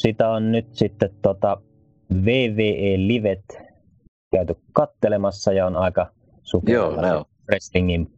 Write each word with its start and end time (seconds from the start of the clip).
Sitä 0.00 0.28
on 0.28 0.52
nyt 0.52 0.66
sitten 0.74 1.10
tota 1.22 1.60
VVE 2.24 2.96
Livet 2.96 3.44
käyty 4.32 4.54
kattelemassa 4.72 5.52
ja 5.52 5.66
on 5.66 5.76
aika 5.76 6.06
on. 7.18 7.24
wrestlingin 7.48 8.12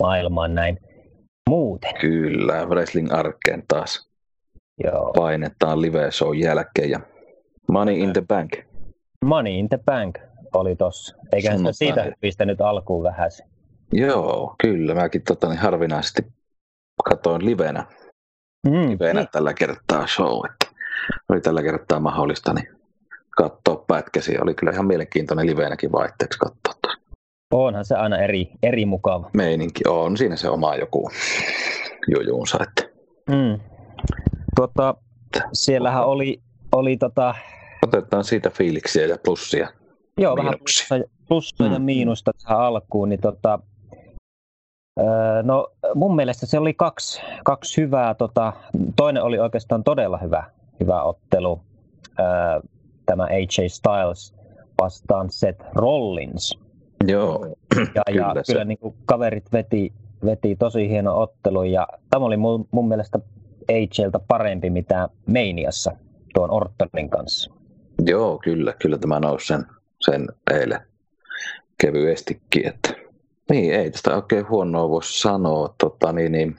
maailmaan 0.00 0.54
näin 0.54 0.78
muuten. 1.50 1.94
Kyllä, 2.00 2.64
Wrestling 2.66 3.12
Arkeen 3.12 3.62
taas 3.68 4.10
Joo. 4.84 5.12
painetaan 5.16 5.80
live 5.82 6.10
show 6.10 6.36
jälkeen 6.36 6.90
ja 6.90 7.00
Money 7.68 7.94
in 7.94 8.12
the 8.12 8.22
Bank. 8.28 8.50
Money 9.24 9.52
in 9.52 9.68
the 9.68 9.78
Bank 9.84 10.18
oli 10.54 10.76
tossa. 10.76 11.16
Eiköhän 11.32 11.58
sitä 11.58 11.72
siitä 11.72 12.12
pistänyt 12.20 12.60
alkuun 12.60 13.02
vähän. 13.02 13.30
Joo, 13.92 14.54
kyllä. 14.62 14.94
Mäkin 14.94 15.22
tota, 15.22 15.48
niin 15.48 15.58
harvinaisesti 15.58 16.22
katoin 17.04 17.44
livenä, 17.44 17.86
Mm, 18.66 18.88
livenä 18.90 19.20
niin. 19.20 19.28
tällä 19.32 19.54
kertaa 19.54 20.06
show. 20.06 20.40
Että 20.50 20.71
oli 21.28 21.40
tällä 21.40 21.62
kertaa 21.62 22.00
mahdollista 22.00 22.52
niin 22.54 22.68
katsoa 23.36 23.84
pätkäsi. 23.86 24.38
Oli 24.42 24.54
kyllä 24.54 24.72
ihan 24.72 24.86
mielenkiintoinen 24.86 25.46
livenäkin 25.46 25.92
vaihteeksi 25.92 26.38
katsoa. 26.38 26.74
tuossa. 26.82 26.98
Onhan 27.52 27.84
se 27.84 27.94
aina 27.94 28.18
eri, 28.18 28.50
eri 28.62 28.86
mukava. 28.86 29.30
Meininki 29.34 29.80
on 29.88 30.16
siinä 30.16 30.36
se 30.36 30.48
oma 30.48 30.76
joku 30.76 31.10
jujuunsa. 32.16 32.58
Että 32.62 32.92
Mm. 33.30 33.60
Tota, 34.56 34.94
siellähän 35.52 36.04
oli, 36.06 36.40
oli 36.72 36.96
tota, 36.96 37.34
otetaan 37.82 38.24
siitä 38.24 38.50
fiiliksiä 38.50 39.06
ja 39.06 39.16
plussia. 39.24 39.68
joo, 40.18 40.36
vähän 40.36 40.50
Miinuksia. 40.52 40.86
plussa, 40.88 41.08
plussa 41.28 41.64
ja 41.64 41.78
Mm. 41.78 41.84
miinusta 41.84 42.30
tähän 42.42 42.60
alkuun, 42.60 43.08
niin 43.08 43.20
tota, 43.20 43.58
öö, 45.00 45.42
no 45.42 45.68
mun 45.94 46.16
mielestä 46.16 46.46
se 46.46 46.58
oli 46.58 46.74
kaksi, 46.74 47.22
kaksi 47.44 47.80
hyvää, 47.80 48.14
tota, 48.14 48.52
toinen 48.96 49.22
oli 49.22 49.38
oikeastaan 49.38 49.84
todella 49.84 50.18
hyvä, 50.18 50.44
hyvä 50.80 51.02
ottelu, 51.02 51.60
tämä 53.06 53.24
AJ 53.24 53.68
Styles 53.68 54.34
vastaan 54.80 55.30
Seth 55.30 55.64
Rollins. 55.74 56.58
Joo, 57.06 57.46
Ja, 57.94 58.02
Kyllä 58.06 58.32
ja 58.36 58.44
se. 58.44 58.52
kyllä 58.52 58.64
niin 58.64 58.78
kuin 58.78 58.94
kaverit 59.04 59.52
veti, 59.52 59.92
veti 60.24 60.56
tosi 60.56 60.88
hieno 60.88 61.20
ottelu 61.20 61.62
ja 61.62 61.88
tämä 62.10 62.26
oli 62.26 62.36
mun, 62.36 62.68
mun 62.70 62.88
mielestä 62.88 63.18
AJltä 63.68 64.18
parempi 64.28 64.70
mitä 64.70 65.08
Meiniassa 65.26 65.92
tuon 66.34 66.50
Ortonin 66.50 67.10
kanssa. 67.10 67.52
joo, 68.06 68.38
kyllä, 68.44 68.72
kyllä 68.72 68.98
tämä 68.98 69.20
nousi 69.20 69.46
sen, 69.46 69.66
sen 70.00 70.26
eilen 70.50 70.80
kevyestikin. 71.80 72.66
Että, 72.66 72.94
niin, 73.50 73.74
ei 73.74 73.90
tästä 73.90 74.16
oikein 74.16 74.48
huonoa 74.48 74.88
voi 74.90 75.02
sanoa. 75.04 75.74
Tota, 75.80 76.12
niin, 76.12 76.32
niin, 76.32 76.56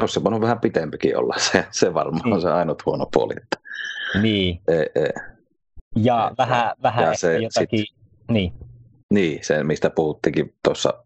olisi 0.00 0.14
se 0.14 0.24
voinut 0.24 0.40
vähän 0.40 0.60
pitempikin 0.60 1.16
olla. 1.16 1.34
Se, 1.52 1.66
se 1.70 1.94
varmaan 1.94 2.26
on 2.26 2.30
Niin. 2.32 2.40
se 2.40 2.50
ainut 2.50 2.86
huono 2.86 3.06
puoli. 3.12 3.34
Että, 3.36 3.56
Niin, 4.22 4.60
ei, 4.68 4.86
ei. 4.94 5.12
ja 5.96 6.28
Et- 6.32 6.38
vähän, 6.38 6.72
vähän 6.82 7.04
ja 7.06 7.14
se 7.14 7.38
jotakin, 7.38 7.84
niin, 8.30 8.52
Niin, 9.14 9.38
se 9.44 9.62
mistä 9.62 9.90
puhuttiinkin 9.90 10.54
tuossa 10.64 11.04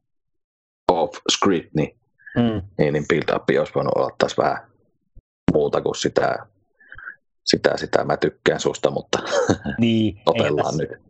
off 0.93 1.13
script, 1.33 1.75
niin, 1.75 1.97
mm, 2.37 2.63
niin, 2.79 2.93
niin 2.93 3.05
build 3.09 3.37
up 3.37 3.43
olisi 3.59 3.75
voinut 3.75 3.93
olla 3.97 4.11
taas 4.19 4.39
vähän 4.39 4.59
muuta 5.53 5.81
kuin 5.81 5.95
sitä, 5.95 6.47
sitä, 7.47 7.77
sitä 7.77 8.05
mä 8.05 8.17
tykkään 8.17 8.61
susta, 8.61 8.91
mutta 8.91 9.19
niin, 9.79 10.21
otellaan 10.27 10.65
tässä, 10.79 10.83
nyt. 10.83 11.03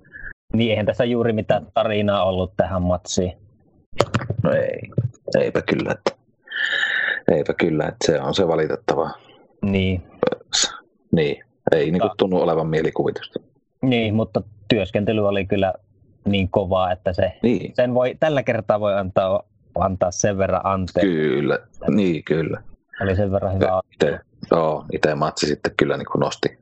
niin, 0.52 0.70
eihän 0.70 0.86
tässä 0.86 1.04
juuri 1.04 1.32
mitään 1.32 1.66
tarinaa 1.74 2.24
ollut 2.24 2.52
tähän 2.56 2.82
matsiin. 2.82 3.32
No 4.42 4.50
ei, 4.52 4.80
eipä 5.38 5.62
kyllä, 5.62 5.92
että, 5.92 6.21
eipä 7.32 7.54
kyllä, 7.54 7.84
että 7.84 8.06
se 8.06 8.20
on 8.20 8.34
se 8.34 8.48
valitettava. 8.48 9.10
Niin, 9.62 10.02
Niin, 11.12 11.44
ei 11.72 11.90
niin 11.90 12.00
kuin 12.00 12.10
tunnu 12.18 12.36
olevan 12.36 12.66
mielikuvitusta. 12.66 13.40
niin, 13.82 14.14
mutta 14.14 14.42
työskentely 14.68 15.28
oli 15.28 15.46
kyllä 15.46 15.74
niin 16.24 16.48
kovaa, 16.48 16.92
että 16.92 17.12
se, 17.12 17.32
Niin, 17.42 17.74
sen 17.74 17.94
voi, 17.94 18.16
tällä 18.20 18.42
kertaa 18.42 18.80
voi 18.80 18.94
antaa, 18.98 19.42
antaa 19.78 20.10
sen 20.10 20.38
verran 20.38 20.60
anteeksi. 20.64 21.12
kyllä, 21.12 21.58
niin 21.88 22.24
kyllä. 22.24 22.62
Oli 23.00 23.16
sen 23.16 23.32
verran 23.32 23.54
hyvä 23.54 23.80
Itse, 23.92 24.18
joo, 24.50 24.84
itse 24.92 25.14
matsi 25.14 25.46
sitten 25.46 25.72
kyllä 25.76 25.96
niin 25.96 26.06
kuin 26.12 26.20
nosti 26.20 26.58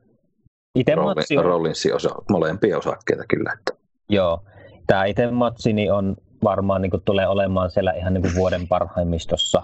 Itse 0.75 0.95
matsi 0.95 1.37
on, 1.37 1.45
Rollinsin 1.45 1.95
osa, 1.95 2.09
molempia 2.29 2.77
osakkeita 2.77 3.23
kyllä. 3.29 3.53
Että, 3.59 3.73
joo, 4.09 4.43
tämä 4.87 5.05
itse 5.05 5.31
matsini 5.31 5.89
on 5.89 6.15
varmaan 6.43 6.81
niin 6.81 6.91
kuin, 6.91 7.03
tulee 7.05 7.27
olemaan 7.27 7.71
siellä 7.71 7.91
ihan 7.91 8.13
niin 8.13 8.21
kuin 8.21 8.35
vuoden 8.35 8.67
parhaimmistossa. 8.67 9.63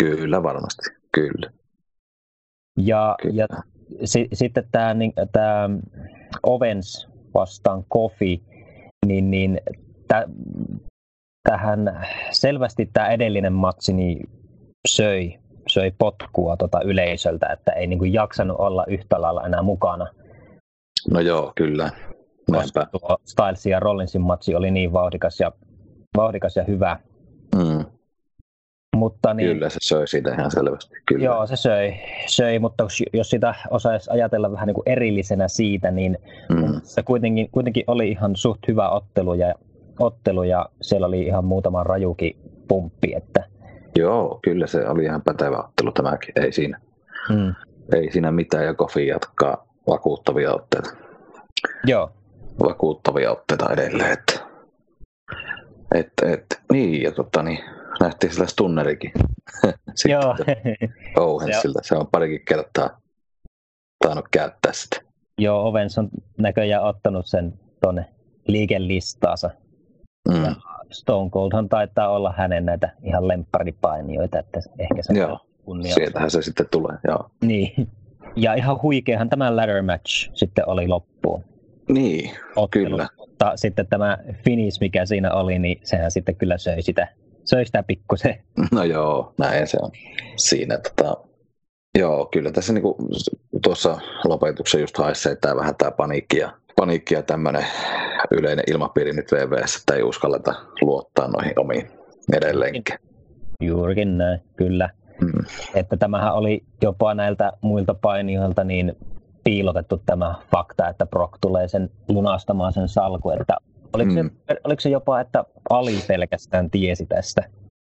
Kyllä 0.00 0.42
varmasti, 0.42 0.90
kyllä. 1.12 1.50
Ja, 2.78 3.16
kyllä. 3.22 3.34
ja 3.34 3.46
si, 4.04 4.28
sitten 4.32 4.64
tämä, 4.72 4.94
niin, 4.94 5.12
tämä 5.32 5.70
Ovens 6.42 7.08
vastaan 7.34 7.84
Kofi, 7.88 8.42
niin, 9.06 9.30
niin 9.30 9.60
tä, 10.08 10.28
tähän 11.48 12.06
selvästi 12.30 12.90
tämä 12.92 13.08
edellinen 13.08 13.52
matsi 13.52 13.92
niin 13.92 14.30
söi, 14.88 15.38
söi 15.68 15.90
potkua 15.98 16.56
tota 16.56 16.80
yleisöltä, 16.84 17.46
että 17.46 17.72
ei 17.72 17.86
niin 17.86 17.98
kuin 17.98 18.12
jaksanut 18.12 18.56
olla 18.60 18.84
yhtä 18.88 19.20
lailla 19.20 19.46
enää 19.46 19.62
mukana. 19.62 20.06
No 21.10 21.20
joo, 21.20 21.52
kyllä. 21.56 21.90
Näinpä. 22.50 22.86
tuo 22.90 23.16
Stylesin 23.24 23.70
ja 23.70 23.80
Rollinsin 23.80 24.20
matsi 24.20 24.54
oli 24.54 24.70
niin 24.70 24.92
vauhdikas 24.92 25.40
ja, 25.40 25.52
vauhdikas 26.16 26.56
ja 26.56 26.64
hyvä. 26.64 26.98
Mm, 27.56 27.84
Mutta 29.00 29.34
niin, 29.34 29.48
kyllä 29.52 29.68
se 29.68 29.78
söi 29.82 30.06
siitä 30.06 30.34
ihan 30.34 30.50
selvästi. 30.50 30.94
Kyllä. 31.06 31.24
Joo, 31.24 31.46
se 31.46 31.56
söi, 31.56 31.94
söi, 32.26 32.58
mutta 32.58 32.84
jos- 32.84 33.02
jos 33.12 33.30
sitä 33.30 33.54
osaisi 33.70 34.10
ajatella 34.10 34.52
vähän 34.52 34.66
niin 34.66 34.74
kuin 34.74 34.88
erillisenä 34.88 35.48
siitä, 35.48 35.90
niin 35.90 36.18
Mm, 36.48 36.80
se 36.82 37.02
kuitenkin, 37.02 37.48
kuitenkin 37.52 37.84
oli 37.86 38.10
ihan 38.10 38.36
suht 38.36 38.68
hyvä 38.68 38.88
ottelu 38.88 39.34
ja, 39.34 39.54
ottelu 39.98 40.42
ja 40.42 40.66
siellä 40.82 41.06
oli 41.06 41.22
ihan 41.22 41.44
muutama 41.44 41.84
rajukin 41.84 42.36
pumppi. 42.68 43.14
Että, 43.16 43.44
joo, 43.96 44.38
kyllä 44.42 44.66
se 44.66 44.88
oli 44.88 45.04
ihan 45.04 45.22
pätevä 45.22 45.58
ottelu 45.58 45.92
tämäkin. 45.92 46.32
Ei 46.36 46.52
siinä, 46.52 46.80
mm, 47.28 47.54
ei 47.94 48.12
siinä 48.12 48.30
mitään 48.32 48.64
ja 48.64 48.74
Kofi 48.74 49.06
jatkaa 49.06 49.66
vakuuttavia 49.88 50.54
otteita. 50.54 50.90
joo, 51.84 52.10
Vakuuttavia 52.62 53.32
otteita 53.32 53.72
edelleen. 53.72 54.12
Että, 54.12 54.40
et, 55.94 56.12
et, 56.32 56.44
niin, 56.72 57.02
ja 57.02 57.12
tota, 57.12 57.42
niin, 57.42 57.58
nähtiin 58.00 58.32
sillä 58.32 58.46
stunnerikin. 58.46 59.12
Sitten 59.94 60.12
joo. 60.12 60.36
Owensilta. 61.26 61.78
Se 61.82 61.96
on 61.96 62.06
parikin 62.12 62.44
kertaa 62.48 63.00
tainnut 64.04 64.26
käyttää 64.30 64.72
sitä. 64.72 65.00
joo, 65.38 65.68
Ovens 65.68 65.98
on 65.98 66.08
näköjään 66.38 66.84
ottanut 66.84 67.26
sen 67.26 67.52
tuonne 67.82 68.04
liikelistaansa. 68.46 69.50
Mm. 70.28 70.54
Stone 70.90 71.30
Coldhan 71.30 71.68
taitaa 71.68 72.08
olla 72.08 72.34
hänen 72.36 72.66
näitä 72.66 72.92
ihan 73.02 73.28
lempparipainijoita, 73.28 74.38
että 74.38 74.60
ehkä 74.78 75.02
se 75.02 75.12
Joo, 75.12 75.38
kunnia. 75.64 75.94
sieltähän 75.94 76.30
se 76.30 76.42
sitten 76.42 76.66
tulee. 76.70 76.96
Joo. 77.08 77.30
Niin. 77.42 77.88
Ja 78.36 78.54
ihan 78.54 78.82
huikeahan 78.82 79.28
tämä 79.28 79.56
ladder 79.56 79.82
match 79.82 80.30
sitten 80.34 80.68
oli 80.68 80.88
loppuun. 80.88 81.44
Niin, 81.88 82.30
ottelussa. 82.56 82.90
Kyllä. 82.90 83.08
Mutta 83.16 83.52
sitten 83.56 83.86
tämä 83.86 84.18
finish, 84.44 84.80
mikä 84.80 85.06
siinä 85.06 85.32
oli, 85.32 85.58
niin 85.58 85.80
sehän 85.84 86.10
sitten 86.10 86.36
kyllä 86.36 86.58
söi 86.58 86.82
sitä, 86.82 87.08
söi 87.50 87.66
sitä 87.66 87.82
pikkusen. 87.82 88.42
no 88.72 88.84
joo, 88.84 89.34
näin 89.38 89.66
se 89.66 89.78
on. 89.82 89.90
Siinä 90.36 90.78
tota, 90.78 91.16
joo, 91.98 92.26
kyllä 92.26 92.52
tässä 92.52 92.72
niinku, 92.72 92.96
tuossa 93.62 93.98
lopetuksessa 94.24 94.78
just 94.78 94.98
haisee 94.98 95.36
tää 95.36 95.56
vähän 95.56 95.74
tämä 95.78 95.90
paniikki 95.90 96.38
ja, 96.38 96.52
paniikki 96.76 97.14
ja 97.14 97.22
tämmöinen 97.22 97.66
yleinen 98.30 98.64
ilmapiiri 98.70 99.12
nyt 99.12 99.32
VVS, 99.32 99.76
että 99.76 99.94
ei 99.94 100.02
uskalleta 100.02 100.54
luottaa 100.80 101.28
noihin 101.28 101.60
omiin 101.60 101.90
edelleenkin. 102.32 102.84
Juurikin 103.62 104.18
näin, 104.18 104.40
kyllä. 104.56 104.90
Mm. 105.20 105.44
Että 105.74 105.96
tämähän 105.96 106.34
oli 106.34 106.64
jopa 106.82 107.14
näiltä 107.14 107.52
muilta 107.60 107.94
painijoilta 107.94 108.64
niin 108.64 108.96
piilotettu 109.44 110.02
tämä 110.06 110.34
fakta, 110.50 110.88
että 110.88 111.06
Brock 111.06 111.38
tulee 111.40 111.68
sen 111.68 111.90
lunastamaan 112.08 112.72
sen 112.72 112.88
salku. 112.88 113.30
Että 113.30 113.56
oliko, 113.92 114.12
Mm. 114.12 114.30
se, 114.48 114.56
oliko 114.64 114.80
se 114.80 114.88
jopa, 114.90 115.20
että 115.20 115.44
Ali 115.70 115.98
pelkästään 116.08 116.70
tiesi 116.70 117.06
tästä? 117.06 117.42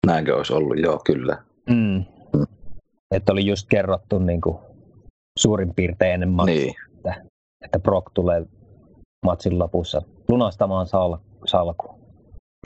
Näinkö 0.06 0.36
olisi 0.36 0.52
ollut? 0.52 0.78
Joo, 0.78 1.00
kyllä. 1.06 1.38
Mm. 1.70 2.04
Mm. 2.36 2.46
Että 3.14 3.32
oli 3.32 3.46
just 3.46 3.66
kerrottu 3.70 4.18
niin 4.18 4.40
kuin 4.40 4.58
suurin 5.38 5.74
piirtein 5.74 6.14
ennen 6.14 6.28
matsia, 6.28 6.54
Niin, 6.54 6.74
että 7.64 7.78
Brock 7.78 8.06
tulee 8.14 8.46
matsin 9.26 9.58
lopussa 9.58 10.02
lunastamaan 10.28 10.86
sal- 10.86 11.18
salkuun. 11.46 12.00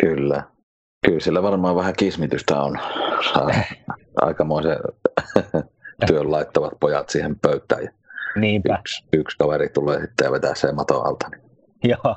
kyllä. 0.00 0.42
Kyllä 1.06 1.20
sillä 1.20 1.42
varmaan 1.42 1.76
vähän 1.76 1.94
kismitystä 1.98 2.60
on. 2.62 2.78
Aikamoisen 4.22 4.76
työn 6.06 6.30
laittavat 6.30 6.72
pojat 6.80 7.08
siihen 7.08 7.38
pöytään. 7.38 7.88
Niinpä, 8.37 8.78
yksi, 8.80 9.04
yksi 9.12 9.38
kaveri 9.38 9.69
tulee 9.69 10.00
sitten 10.00 10.25
ja 10.25 10.32
vetää 10.32 10.54
sen 10.54 10.75
maton 10.75 11.06
alta. 11.06 11.28
Niin 11.82 11.90
joo, 12.04 12.16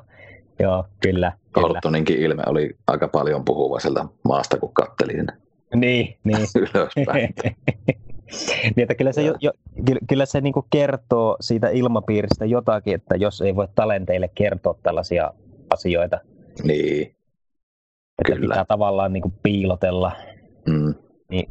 joo, 0.59 0.85
kyllä, 0.99 1.31
kyllä. 1.53 1.67
Ortoninkin 1.67 2.19
ilme 2.19 2.43
oli 2.45 2.77
aika 2.87 3.07
paljon 3.07 3.45
puhuva 3.45 3.79
sieltä 3.79 4.05
maasta, 4.23 4.57
kun 4.57 4.73
katteli 4.73 5.11
sinne 5.11 5.33
Niin, 5.75 6.17
niin. 6.23 6.37
ylöspäin. 6.75 7.33
niin, 8.63 8.83
että 8.83 8.95
kyllä 8.95 9.11
se, 9.11 9.21
jo, 9.21 9.35
jo, 9.41 9.51
kyllä 10.09 10.25
se 10.25 10.41
niin 10.41 10.53
kertoo 10.69 11.37
siitä 11.41 11.69
ilmapiiristä 11.69 12.45
jotakin, 12.45 12.95
että 12.95 13.15
jos 13.15 13.41
ei 13.41 13.55
voi 13.55 13.67
talenteille 13.75 14.29
kertoa 14.35 14.75
tällaisia 14.83 15.33
asioita. 15.69 16.19
Niin. 16.63 17.01
Että 18.21 18.35
kyllä. 18.35 18.53
pitää 18.53 18.65
tavallaan 18.65 19.13
niin 19.13 19.33
piilotella. 19.43 20.11
Mm. 20.65 20.93
Niin 21.29 21.49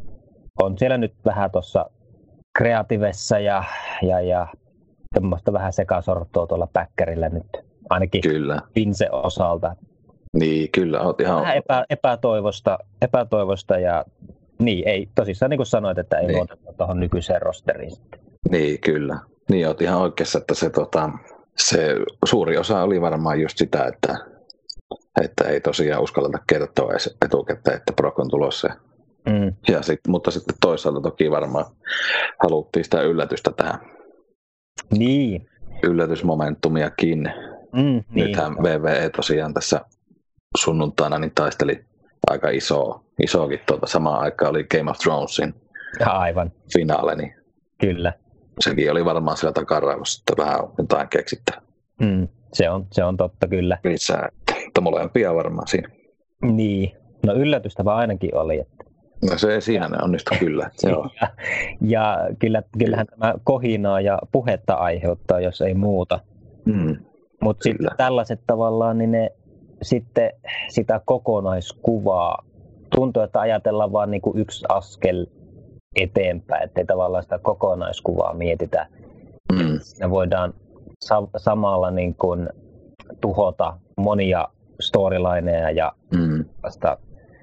on 0.62 0.78
siellä 0.78 0.98
nyt 0.98 1.14
vähän 1.24 1.50
tuossa 1.50 1.90
kreativessa 2.58 3.38
ja, 3.38 3.64
ja, 4.02 4.20
ja 4.20 4.46
vähän 5.52 5.72
sekasortoa 5.72 6.46
tuolla 6.46 6.68
päkkärillä 6.72 7.28
nyt, 7.28 7.65
ainakin 7.90 8.20
kyllä. 8.20 8.62
Vince 8.76 9.10
osalta. 9.10 9.76
Niin, 10.32 10.70
kyllä. 10.72 11.00
Oot 11.00 11.20
ihan... 11.20 11.40
Vähän 11.40 11.56
epä, 11.56 11.84
epätoivosta, 11.90 12.78
epätoivosta 13.02 13.78
ja 13.78 14.04
niin, 14.58 14.88
ei 14.88 15.08
tosissaan 15.14 15.50
niin 15.50 15.58
kuin 15.58 15.66
sanoit, 15.66 15.98
että 15.98 16.18
ei 16.18 16.26
niin. 16.26 16.36
luoteta 16.36 16.72
tuohon 16.72 17.00
nykyiseen 17.00 17.42
rosteriin. 17.42 17.92
Niin, 18.50 18.80
kyllä. 18.80 19.18
Niin, 19.50 19.66
oot 19.68 19.82
ihan 19.82 20.00
oikeassa, 20.00 20.38
että 20.38 20.54
se, 20.54 20.70
tota, 20.70 21.10
se 21.56 21.96
suuri 22.24 22.58
osa 22.58 22.82
oli 22.82 23.00
varmaan 23.00 23.40
just 23.40 23.58
sitä, 23.58 23.84
että, 23.84 24.16
että 25.22 25.44
ei 25.44 25.60
tosiaan 25.60 26.02
uskalleta 26.02 26.38
kertoa 26.46 26.90
edes 26.90 27.16
etukäteen, 27.24 27.76
että 27.76 27.92
Brock 27.92 28.18
on 28.18 28.30
tulossa. 28.30 28.68
Mm. 29.26 29.52
Ja 29.68 29.82
sit, 29.82 30.00
mutta 30.08 30.30
sitten 30.30 30.56
toisaalta 30.60 31.00
toki 31.00 31.30
varmaan 31.30 31.64
haluttiin 32.42 32.84
sitä 32.84 33.02
yllätystä 33.02 33.50
tähän. 33.56 33.78
Niin. 34.90 35.48
Yllätysmomentumiakin. 35.82 37.32
Mm, 37.76 38.04
Nythän 38.10 38.52
niin. 38.52 38.62
VVE 38.62 39.10
tosiaan 39.10 39.54
tässä 39.54 39.80
sunnuntaina 40.56 41.18
niin 41.18 41.32
taisteli 41.34 41.84
aika 42.30 42.50
iso, 42.50 43.04
isokin 43.22 43.60
tuota. 43.66 43.86
Samaan 43.86 44.20
aikaan 44.20 44.50
oli 44.50 44.64
Game 44.64 44.90
of 44.90 44.98
Thronesin 44.98 45.54
Aivan. 46.06 46.52
finaale, 46.72 47.16
niin 47.16 47.34
Kyllä. 47.80 48.12
sekin 48.60 48.90
oli 48.90 49.04
varmaan 49.04 49.36
siellä 49.36 49.52
takaraivossa, 49.52 50.22
että 50.22 50.42
vähän 50.42 50.60
jotain 50.78 51.08
keksittää. 51.08 51.60
Mm, 52.00 52.28
se, 52.52 52.70
on, 52.70 52.86
se 52.92 53.04
on 53.04 53.16
totta 53.16 53.48
kyllä. 53.48 53.78
Lisää, 53.84 54.28
että 54.66 54.80
molempia 54.80 55.34
varmaan 55.34 55.68
siinä. 55.68 55.88
Niin, 56.42 56.92
no 57.26 57.34
yllätystä 57.34 57.84
vaan 57.84 57.98
ainakin 57.98 58.34
oli. 58.36 58.58
Että... 58.58 58.84
No 59.30 59.38
se 59.38 59.60
siinä 59.60 59.88
ne 59.88 59.96
onnistu 60.02 60.34
kyllä. 60.38 60.70
Joo. 60.82 61.10
ja, 61.20 61.28
ja 61.80 62.18
kyllä, 62.38 62.62
kyllähän 62.78 63.06
tämä 63.06 63.34
kohinaa 63.44 64.00
ja 64.00 64.18
puhetta 64.32 64.74
aiheuttaa, 64.74 65.40
jos 65.40 65.60
ei 65.60 65.74
muuta. 65.74 66.20
Mm, 66.64 66.96
Mutta 67.40 67.62
sitten 67.62 67.90
tällaiset 67.96 68.40
tavallaan, 68.46 68.98
niin 68.98 69.12
ne 69.12 69.32
sitten 69.82 70.30
sitä 70.68 71.00
kokonaiskuvaa. 71.04 72.44
Tuntuu, 72.94 73.22
että 73.22 73.40
ajatellaan 73.40 73.92
vain 73.92 74.10
niin 74.10 74.20
kuin 74.20 74.38
yksi 74.38 74.64
askel 74.68 75.26
eteenpäin, 75.96 76.62
ettei 76.62 76.84
tavallaan 76.84 77.22
sitä 77.22 77.38
kokonaiskuvaa 77.38 78.34
mietitä. 78.34 78.86
Mm. 79.52 79.78
Me 80.00 80.10
voidaan 80.10 80.54
sa- 81.04 81.28
samalla 81.36 81.90
niin 81.90 82.14
kuin 82.14 82.48
tuhota 83.20 83.78
monia 83.96 84.48
storylineja 84.80 85.70
ja 85.70 85.92
mm. 86.10 86.44
tällaista, 86.44 86.98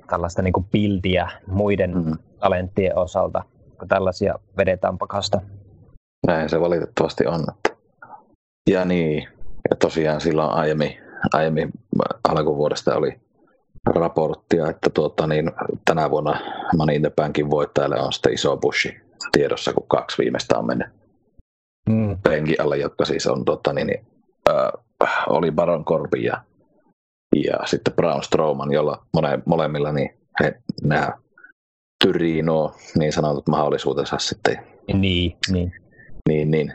tällaista 0.10 0.42
niin 0.42 0.54
kuin 0.54 0.66
bildiä 0.72 1.30
muiden 1.48 2.06
mm. 2.06 2.18
talenttien 2.40 2.98
osalta, 2.98 3.44
kun 3.80 3.88
tällaisia 3.88 4.40
vedetään 4.58 4.98
pakasta. 4.98 5.42
Näin 6.28 6.50
se 6.50 6.60
valitettavasti 6.60 7.28
on. 7.28 7.46
Ja 8.70 8.86
niin, 8.86 9.28
ja 9.70 9.76
tosiaan 9.76 10.22
silloin 10.22 10.52
aiemmin 10.52 10.98
aiemmin 11.34 11.72
alkuvuodesta 12.30 12.96
oli 12.96 13.20
raporttia, 13.86 14.70
että 14.70 14.90
tuota, 14.90 15.28
niin, 15.28 15.52
tänä 15.86 16.10
vuonna 16.10 16.40
Money 16.78 16.96
in 16.96 17.02
the 17.02 17.12
Bankin 17.16 17.50
voittajalle 17.50 18.02
on 18.02 18.14
sitten 18.14 18.34
iso 18.34 18.58
bushi 18.58 19.02
tiedossa, 19.32 19.74
kun 19.74 19.88
kaksi 19.88 20.18
viimeistä 20.18 20.58
on 20.58 20.66
mennyt 20.66 20.88
mm. 21.90 22.18
penkin 22.24 22.62
alle, 22.62 22.78
jotka 22.78 23.06
siis 23.06 23.28
on, 23.28 23.46
tuota, 23.46 23.74
niin, 23.74 24.06
äh, 24.50 24.72
oli 25.28 25.52
Baron 25.52 25.86
Corbin 25.86 26.24
ja, 26.24 26.44
ja 27.46 27.58
sitten 27.66 27.94
Braun 27.94 28.24
Strowman, 28.24 28.72
jolla 28.72 29.06
mone, 29.14 29.40
molemmilla 29.46 29.92
niin 29.92 30.10
he, 30.44 30.62
nämä 30.84 31.14
tyrii 32.04 32.42
nuo 32.42 32.76
niin 32.98 33.14
sanotut 33.14 33.48
mahdollisuutensa 33.48 34.18
sitten. 34.20 34.60
Niin, 34.94 35.38
niin. 35.52 35.74
Niin, 36.30 36.52
niin. 36.52 36.74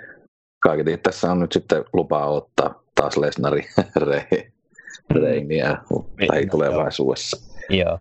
Kaiketi 0.61 0.97
tässä 0.97 1.33
on 1.33 1.41
nyt 1.41 1.53
sitten 1.53 1.85
lupaa 1.93 2.27
ottaa 2.27 2.83
taas 2.95 3.17
Lesnari 3.17 3.63
reiniä 5.23 5.79
lähitulevaisuudessa. 6.33 7.55
Joo. 7.69 7.99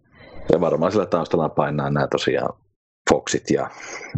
Ja 0.54 0.62
varmaan 0.62 0.92
sillä 0.92 1.06
taustalla 1.06 1.50
painaa 1.50 1.90
nämä 1.90 2.08
tosiaan 2.08 2.54
Foxit 3.10 3.50
ja 3.50 3.70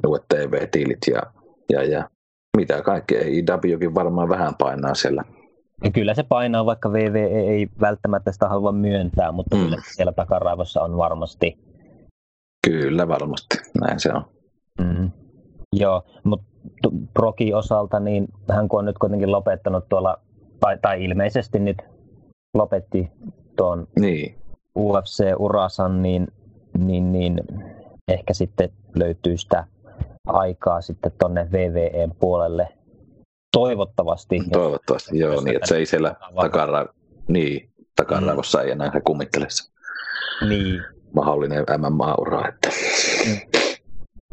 uudet 0.08 0.26
TV-tiilit 0.30 1.00
ja, 1.12 1.22
ja, 1.70 1.84
ja 1.84 2.10
mitä 2.58 2.82
kaikkea. 2.82 3.22
IWkin 3.22 3.96
varmaan 3.96 4.30
vähän 4.30 4.56
painaa 4.56 4.96
siellä. 4.96 5.24
Ja 5.84 5.92
kyllä 5.92 6.14
se 6.14 6.24
painaa, 6.24 6.66
vaikka 6.66 6.94
VVE 6.94 7.40
ei 7.40 7.68
välttämättä 7.82 8.32
sitä 8.32 8.50
halua 8.50 8.72
myöntää, 8.72 9.32
mutta 9.32 9.56
mm. 9.56 9.64
kyllä 9.64 9.78
siellä 9.96 10.12
takaraivossa 10.12 10.82
on 10.82 10.98
varmasti. 10.98 11.58
Kyllä 12.68 13.08
varmasti, 13.08 13.58
näin 13.82 14.00
se 14.00 14.14
on. 14.14 14.26
Mm. 14.80 15.12
Joo, 15.74 16.04
mutta 16.24 16.46
Proki 17.14 17.54
osalta, 17.54 18.00
niin 18.00 18.28
hän 18.52 18.68
kun 18.68 18.80
on 18.80 18.86
nyt 18.86 18.98
kuitenkin 18.98 19.32
lopettanut 19.32 19.90
tuolla 19.90 20.18
tai, 20.60 20.78
tai 20.82 21.04
ilmeisesti 21.04 21.60
nyt 21.60 21.78
lopetti 22.54 23.12
tuon 23.56 23.88
niin. 24.00 24.36
UFC-urasan, 24.80 26.02
niin, 26.02 26.28
niin, 26.78 27.12
niin 27.12 27.40
ehkä 28.08 28.34
sitten 28.34 28.70
löytyy 28.96 29.38
sitä 29.38 29.66
aikaa 30.28 30.82
sitten 30.82 31.12
tuonne 31.20 31.52
VVEn 31.52 32.12
puolelle 32.20 32.68
toivottavasti. 33.52 34.40
Toivottavasti, 34.52 35.18
jos, 35.18 35.22
joo, 35.22 35.34
jos 35.34 35.44
niin 35.44 35.56
että 35.56 35.68
se 35.68 35.78
ei 35.78 35.86
siellä 35.86 36.16
takara, 36.36 36.86
niin, 37.28 37.70
takaraivossa 37.96 38.58
mm. 38.58 38.66
ei 38.66 38.72
enää 38.72 38.92
se 38.94 39.02
kummittelisi. 39.02 39.72
Niin. 40.50 40.82
Mahdollinen 41.16 41.66
MMA-ura, 41.78 42.48
että 42.48 42.70
mm. 43.28 43.59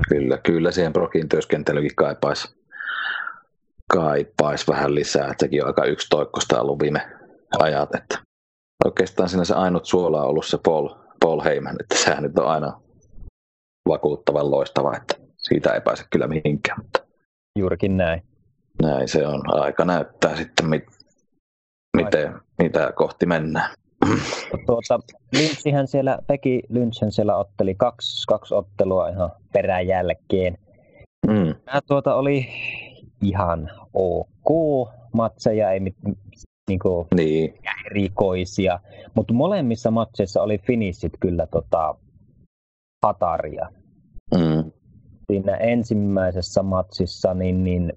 Kyllä, 0.09 0.38
kyllä 0.38 0.71
siihen 0.71 0.93
Brokin 0.93 1.29
työskentelykin 1.29 1.97
kaipaisi 1.97 2.57
kaipaisi 3.93 4.67
vähän 4.69 4.95
lisää. 4.95 5.31
Että 5.31 5.45
sekin 5.45 5.62
on 5.62 5.67
aika 5.67 5.85
yksi 5.85 6.07
toikkosta 6.11 6.61
ollut 6.61 6.81
viime 6.81 7.09
ajat. 7.59 7.95
Että 7.95 8.19
oikeastaan 8.85 9.29
siinä 9.29 9.45
se 9.45 9.55
ainut 9.55 9.85
suola 9.85 10.23
on 10.23 10.29
ollut 10.29 10.47
se 10.47 10.59
Paul, 10.65 10.88
Paul 11.21 11.41
Heyman, 11.45 11.76
että 11.81 11.95
sehän 11.99 12.23
nyt 12.23 12.38
on 12.38 12.47
aina 12.49 12.81
vakuuttavan 13.88 14.50
loistava, 14.50 14.97
että 14.97 15.15
siitä 15.37 15.75
ei 15.75 15.81
pääse 15.81 16.05
kyllä 16.11 16.26
mihinkään. 16.26 16.79
Mutta 16.83 17.00
Juurikin 17.59 17.97
näin. 17.97 18.23
Näin 18.83 19.09
se 19.09 19.26
on. 19.26 19.61
Aika 19.61 19.85
näyttää 19.85 20.37
sitten, 20.37 20.69
mit, 20.69 20.85
miten, 21.97 22.41
mitä 22.59 22.93
kohti 22.97 23.26
mennään. 23.26 23.71
Tuota, 24.66 25.00
Lynchihän 25.32 25.88
siellä, 25.88 26.18
Peki 26.26 26.62
Lynchhän 26.68 27.12
siellä 27.12 27.36
otteli 27.36 27.75
kaksi, 27.75 28.26
kaksi 28.26 28.54
ottelua 28.54 29.08
ihan 29.08 29.30
perään 29.52 29.86
jälkeen. 29.86 30.58
Mm. 31.26 31.54
Nämä 31.66 31.80
tuota 31.86 32.14
oli 32.14 32.46
ihan 33.22 33.70
ok 33.94 34.88
matseja, 35.12 35.70
ei 35.70 35.80
mit, 35.80 35.96
niinku 36.68 37.06
niin. 37.14 37.54
erikoisia, 37.86 38.80
mutta 39.14 39.34
molemmissa 39.34 39.90
matseissa 39.90 40.42
oli 40.42 40.58
finishit 40.58 41.12
kyllä 41.20 41.46
tota, 41.46 41.94
hataria. 43.06 43.68
Mm. 44.34 44.70
Siinä 45.32 45.56
ensimmäisessä 45.56 46.62
matsissa 46.62 47.34
niin, 47.34 47.64
niin 47.64 47.92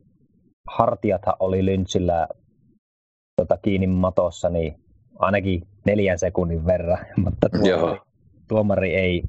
hartiathan 0.67 1.35
oli 1.39 1.65
Lynchillä 1.65 2.27
tota, 3.41 3.57
kiinni 3.57 3.87
matossa 3.87 4.49
niin 4.49 4.75
ainakin 5.19 5.67
neljän 5.85 6.19
sekunnin 6.19 6.65
verran, 6.65 7.05
mutta 7.23 7.49
tuomari, 7.49 7.99
tuomari 8.47 8.95
ei 8.95 9.23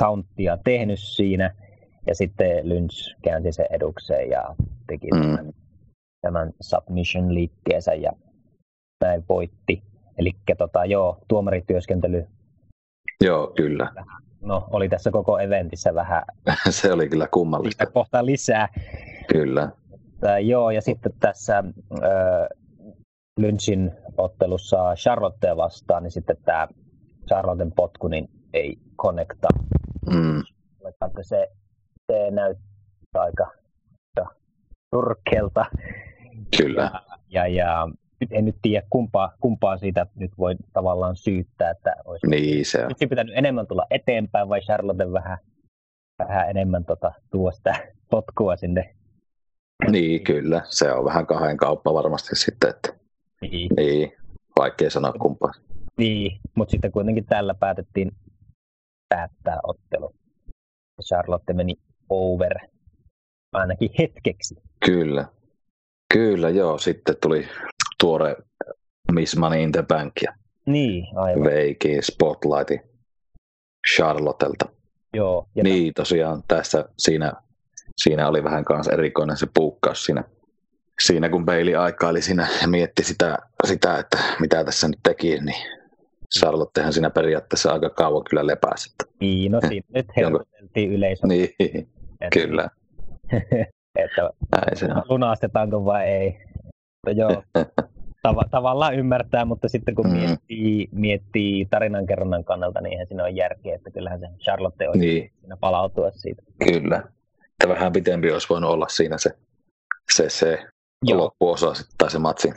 counttia 0.00 0.58
tehnyt 0.64 0.98
siinä. 0.98 1.54
Ja 2.06 2.14
sitten 2.14 2.68
Lynch 2.68 3.16
käänsi 3.22 3.52
sen 3.52 3.66
edukseen 3.70 4.30
ja 4.30 4.54
teki 4.86 5.08
mm. 5.14 5.20
tämän, 5.20 5.52
tämän 6.20 6.52
submission 6.60 7.34
liikkeensä 7.34 7.94
ja 7.94 8.12
näin 9.00 9.24
voitti. 9.28 9.82
Eli 10.18 10.32
tota, 10.58 10.84
joo, 10.84 11.18
tuomarityöskentely. 11.28 12.26
Joo, 13.24 13.52
kyllä. 13.56 13.92
No, 14.40 14.68
oli 14.70 14.88
tässä 14.88 15.10
koko 15.10 15.38
eventissä 15.38 15.94
vähän. 15.94 16.22
Se 16.70 16.92
oli 16.92 17.08
kyllä 17.08 17.28
kummallista. 17.30 17.86
Kohta 17.86 18.26
lisää. 18.26 18.68
Kyllä. 19.32 19.70
Tää, 20.20 20.38
joo, 20.38 20.70
ja 20.70 20.82
sitten 20.82 21.12
tässä 21.20 21.64
Lynchin 23.40 23.92
ottelussa 24.16 24.94
Charlottea 24.94 25.56
vastaan, 25.56 26.02
niin 26.02 26.10
sitten 26.10 26.36
tämä 26.44 26.68
Charlotten 27.26 27.72
potku 27.72 28.08
niin 28.08 28.28
ei 28.52 28.76
connecta. 29.02 29.48
Mm. 30.10 30.42
Se, 31.22 31.48
se 32.12 32.30
näyttää 32.30 33.22
aika 33.22 33.52
surkeelta. 34.94 35.66
Kyllä. 36.56 36.82
Ja, 36.82 37.46
ja, 37.46 37.46
ja 37.46 37.88
nyt 38.20 38.32
en 38.32 38.44
nyt 38.44 38.56
tiedä, 38.62 38.86
kumpaa, 38.90 39.32
kumpaa 39.40 39.76
siitä 39.76 40.06
nyt 40.14 40.30
voi 40.38 40.56
tavallaan 40.72 41.16
syyttää, 41.16 41.70
että 41.70 41.94
olisi 42.04 42.26
niin, 42.26 42.66
se 42.66 42.82
on. 42.82 42.88
nyt 42.88 43.10
pitänyt 43.10 43.34
enemmän 43.36 43.66
tulla 43.66 43.86
eteenpäin 43.90 44.48
vai 44.48 44.60
Charlotte 44.60 45.12
vähän, 45.12 45.38
vähän 46.18 46.50
enemmän 46.50 46.84
tota, 46.84 47.12
tuosta 47.30 47.74
potkua 48.10 48.56
sinne. 48.56 48.94
Niin, 49.90 50.24
kyllä. 50.24 50.62
Se 50.64 50.92
on 50.92 51.04
vähän 51.04 51.26
kahden 51.26 51.56
kauppa 51.56 51.94
varmasti 51.94 52.36
sitten, 52.36 52.70
että 52.70 53.01
Niin, 53.42 53.70
niin, 53.76 54.12
vaikea 54.58 54.90
sanoa 54.90 55.12
kumpaa. 55.12 55.52
niin. 55.98 56.40
mutta 56.54 56.70
sitten 56.70 56.92
kuitenkin 56.92 57.24
tällä 57.26 57.54
päätettiin 57.54 58.12
päättää 59.08 59.60
ottelu. 59.62 60.14
Charlotte 61.02 61.52
meni 61.52 61.74
over 62.08 62.54
ainakin 63.52 63.90
hetkeksi. 63.98 64.54
Kyllä. 64.86 65.24
Kyllä, 66.14 66.48
joo. 66.50 66.78
Sitten 66.78 67.16
tuli 67.22 67.48
tuore 68.00 68.36
Miss 69.12 69.36
Money 69.36 69.62
in 69.62 69.72
the 69.72 69.82
Bank 69.82 70.12
ja 70.22 70.34
Niin, 70.66 71.18
aivan. 71.18 71.44
veikin 71.44 72.02
Spotlightin 72.02 72.80
Charlottelta. 73.96 74.64
Joo. 75.14 75.48
Ja 75.54 75.62
Niin, 75.64 75.94
tosiaan 75.94 76.42
tässä 76.48 76.84
siinä, 76.98 77.32
siinä 77.96 78.28
oli 78.28 78.44
vähän 78.44 78.64
kanssa 78.64 78.92
erikoinen 78.92 79.36
se 79.36 79.46
puukkaus 79.54 80.04
siinä, 80.04 80.24
siinä 81.00 81.28
kun 81.28 81.44
Bailey 81.44 81.74
aikaili 81.76 82.22
siinä 82.22 82.48
ja 82.62 82.68
mietti 82.68 83.04
sitä, 83.04 83.38
sitä, 83.66 83.98
että 83.98 84.18
mitä 84.40 84.64
tässä 84.64 84.88
nyt 84.88 84.98
teki, 85.02 85.38
niin 85.40 85.56
Charlottehan 86.38 86.92
siinä 86.92 87.10
periaatteessa 87.10 87.72
aika 87.72 87.90
kauan 87.90 88.24
kyllä 88.30 88.46
lepäsi. 88.46 88.94
Niin, 89.20 89.52
no 89.52 89.60
siinä 89.68 89.86
nyt 89.94 90.06
helpoteltiin 90.16 90.92
yleisö, 90.92 91.26
niin, 91.26 91.48
että, 92.20 92.40
kyllä, 92.40 92.68
että 94.04 94.22
näin 94.56 94.76
se 94.76 94.86
on. 94.86 95.02
lunastetaanko 95.08 95.84
vai 95.84 96.04
ei. 96.08 96.38
Mutta 97.06 97.20
joo, 97.20 97.42
tav- 98.28 98.48
tavallaan 98.50 98.94
ymmärtää, 98.94 99.44
mutta 99.44 99.68
sitten 99.68 99.94
kun 99.94 100.06
Mm. 100.06 100.12
miettii, 100.12 100.88
miettii 100.92 101.66
tarinankerronnan 101.66 102.44
kannalta, 102.44 102.80
niin 102.80 102.92
eihän 102.92 103.06
siinä 103.06 103.22
ole 103.22 103.30
järkeä, 103.30 103.74
että 103.74 103.90
kyllähän 103.90 104.20
se 104.20 104.26
Charlotte 104.38 104.88
olisi 104.88 105.06
Niin, 105.06 105.30
siinä 105.40 105.56
palautua 105.56 106.10
siitä. 106.10 106.42
kyllä. 106.72 106.96
Että 107.50 107.68
vähän 107.68 107.92
pitempi 107.92 108.32
olisi 108.32 108.48
voinut 108.48 108.70
olla 108.70 108.88
siinä 108.88 109.18
se, 109.18 109.30
se, 110.12 110.28
se 110.30 110.58
Joo. 111.02 111.18
loppuosa 111.18 111.74
sitten, 111.74 111.94
tai 111.98 112.10
se 112.10 112.18
matsin 112.18 112.54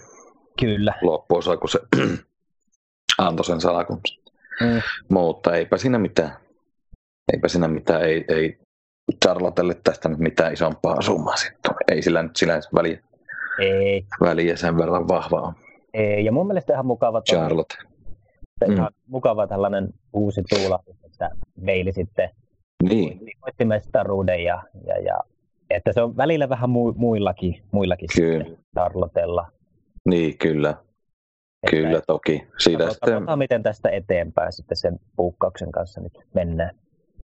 Kyllä. 0.59 0.93
loppuosa, 1.01 1.57
kun 1.57 1.69
se 1.69 1.79
antoi 3.17 3.45
sen 3.45 3.61
salakun. 3.61 4.01
Mm. 4.61 4.81
Mutta 5.09 5.55
eipä 5.55 5.77
siinä 5.77 5.99
mitään. 5.99 6.31
Eipä 7.33 7.47
siinä 7.47 7.67
mitään. 7.67 8.01
Ei, 8.01 8.25
ei 8.27 8.57
Charlottelle 9.25 9.73
tästä 9.83 10.09
nyt 10.09 10.19
mitään 10.19 10.53
isompaa 10.53 11.01
summaa 11.01 11.35
sitten. 11.35 11.71
Ei 11.91 12.01
sillä 12.01 12.23
nyt 12.23 12.35
sillä 12.35 12.59
väliä, 12.75 12.99
Ei, 13.59 14.05
väliä 14.21 14.55
sen 14.55 14.77
verran 14.77 15.07
vahva 15.07 15.41
on. 15.41 15.53
ei. 15.93 16.25
Ja 16.25 16.31
mun 16.31 16.47
mielestä 16.47 16.73
ihan 16.73 16.85
mukava, 16.85 17.21
Charlotte. 17.21 17.75
se 18.59 18.65
Mm. 18.67 18.73
ihan 18.73 18.91
mukava 19.07 19.47
tällainen 19.47 19.87
uusi 20.13 20.41
tuulahdus, 20.49 20.95
että 21.05 21.29
Bailey 21.65 21.93
sitten 21.93 22.29
Niin, 22.83 23.19
voitti 23.41 23.65
mestaruuden 23.65 24.43
ja, 24.43 24.63
ja, 24.87 24.97
ja 25.01 25.19
että 25.69 25.93
se 25.93 26.01
on 26.01 26.17
välillä 26.17 26.50
vähän 26.50 26.69
mu, 26.69 26.93
muillakin, 26.98 27.62
muillakin 27.72 28.10
Kyllä. 28.15 28.43
sitten 28.43 28.65
Charlotella. 28.79 29.51
niin 30.10 30.38
kyllä. 30.38 30.69
Että 30.69 31.77
Kyllä 31.77 32.01
toki. 32.07 32.31
Siitä 32.31 32.48
Katsotaan, 32.84 32.91
sitten, 32.91 33.13
katsotaan, 33.13 33.39
miten 33.39 33.63
tästä 33.63 33.89
eteenpäin 33.89 34.53
sitten 34.53 34.77
sen 34.77 35.00
puukkauksen 35.15 35.72
kanssa 35.72 36.01
nyt 36.01 36.13
mennään. 36.34 36.75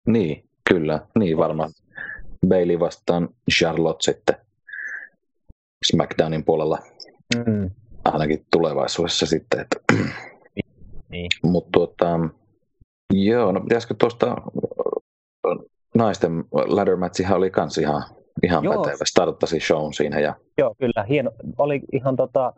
niin, 0.07 0.43
kyllä. 0.69 0.99
Niin 1.19 1.37
varmaan. 1.37 1.69
Bailey 2.47 2.79
vastaan 2.79 3.29
Charlotte 3.51 4.03
sitten 4.03 4.35
SmackDownin 5.85 6.43
puolella 6.43 6.79
Mm. 7.45 7.71
ainakin 8.05 8.45
tulevaisuudessa 8.51 9.25
sitten. 9.25 9.59
Että 9.59 9.77
Niin. 11.09 11.29
Mutta 11.43 11.69
tuota, 11.73 12.19
joo, 13.13 13.51
no 13.51 13.61
pitäisikö 13.61 13.93
tuosta 13.99 14.35
naisten 15.95 16.43
ladder 16.51 16.95
matchihan 16.95 17.37
oli 17.37 17.49
kans 17.51 17.77
ihan, 17.77 18.03
ihan 18.43 18.63
Joo. 18.63 18.83
pätevä. 18.83 19.05
Starttasi 19.05 19.59
shown 19.59 19.93
siinä 19.93 20.19
ja, 20.19 20.35
Joo, 20.57 20.75
kyllä. 20.79 21.03
Hieno. 21.09 21.31
Oli 21.57 21.81
ihan 21.91 22.15
tota, 22.15 22.53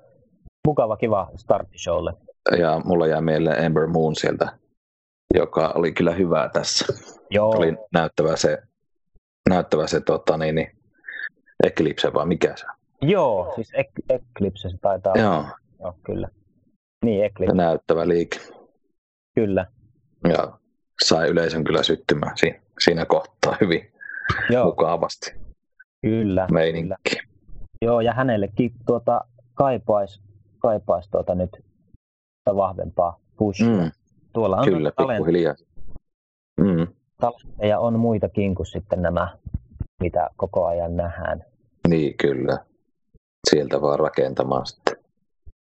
mukava, 0.67 0.97
kiva 0.97 1.29
starttishowlle. 1.35 2.13
ja 2.59 2.81
mulla 2.85 3.07
jää 3.07 3.21
mieleen 3.21 3.65
Ember 3.65 3.87
Moon 3.87 4.15
sieltä, 4.15 4.57
joka 5.33 5.71
oli 5.75 5.91
kyllä 5.91 6.11
hyvää 6.11 6.49
tässä. 6.49 6.85
Joo, 7.29 7.49
Oli 7.57 7.77
näyttävä 7.93 8.35
se, 8.35 8.57
näyttävä 9.49 9.87
se 9.87 9.99
tota, 10.01 10.37
niin, 10.37 10.55
niin, 10.55 10.71
Eclipse 11.63 12.13
vai 12.13 12.25
mikä 12.25 12.55
se? 12.55 12.65
Joo 13.01 13.51
siis 13.55 13.71
Ec- 13.73 14.05
Eclipse 14.15 14.69
se 14.69 14.77
taitaa 14.81 15.13
olla. 15.13 15.23
Joo, 15.23 15.43
Joo, 15.79 15.93
kyllä. 16.05 16.29
Niin, 17.05 17.19
se 17.21 17.25
Eclipse, 17.25 17.55
näyttävä 17.55 18.07
liike. 18.07 18.39
kyllä. 19.35 19.65
Ja 20.29 20.59
sai 21.05 21.29
yleisön 21.29 21.63
kyllä 21.63 21.83
syttymään 21.83 22.37
siinä, 22.37 22.59
siinä 22.79 23.05
kohtaa 23.05 23.57
hyvin 23.61 23.91
Joo, 24.49 24.65
mukavasti 24.65 25.33
kyllä. 26.01 26.47
kyllä. 26.71 26.97
Joo, 27.81 28.01
ja 28.01 28.13
hänellekin 28.13 28.71
tuota, 28.85 29.21
kaipaisi 29.53 30.21
kaipais 30.59 31.09
tuota 31.09 31.35
nyt 31.35 31.63
vahvempaa 32.55 33.19
pushia. 33.37 33.67
Mm, 33.67 33.91
Tuolla 34.33 34.57
on 34.57 34.65
kyllä, 34.65 34.91
pikkuhiljaa. 34.97 35.55
Mm. 36.61 36.87
talentteja 37.21 37.79
on 37.79 37.99
muitakin 37.99 38.55
kuin 38.55 38.65
sitten 38.65 39.01
nämä, 39.01 39.37
mitä 40.03 40.29
koko 40.35 40.65
ajan 40.65 40.97
nähdään. 40.97 41.45
Niin, 41.87 42.17
kyllä. 42.17 42.65
Sieltä 43.49 43.81
vaan 43.81 43.99
rakentamaan 43.99 44.65
sitten. 44.65 44.97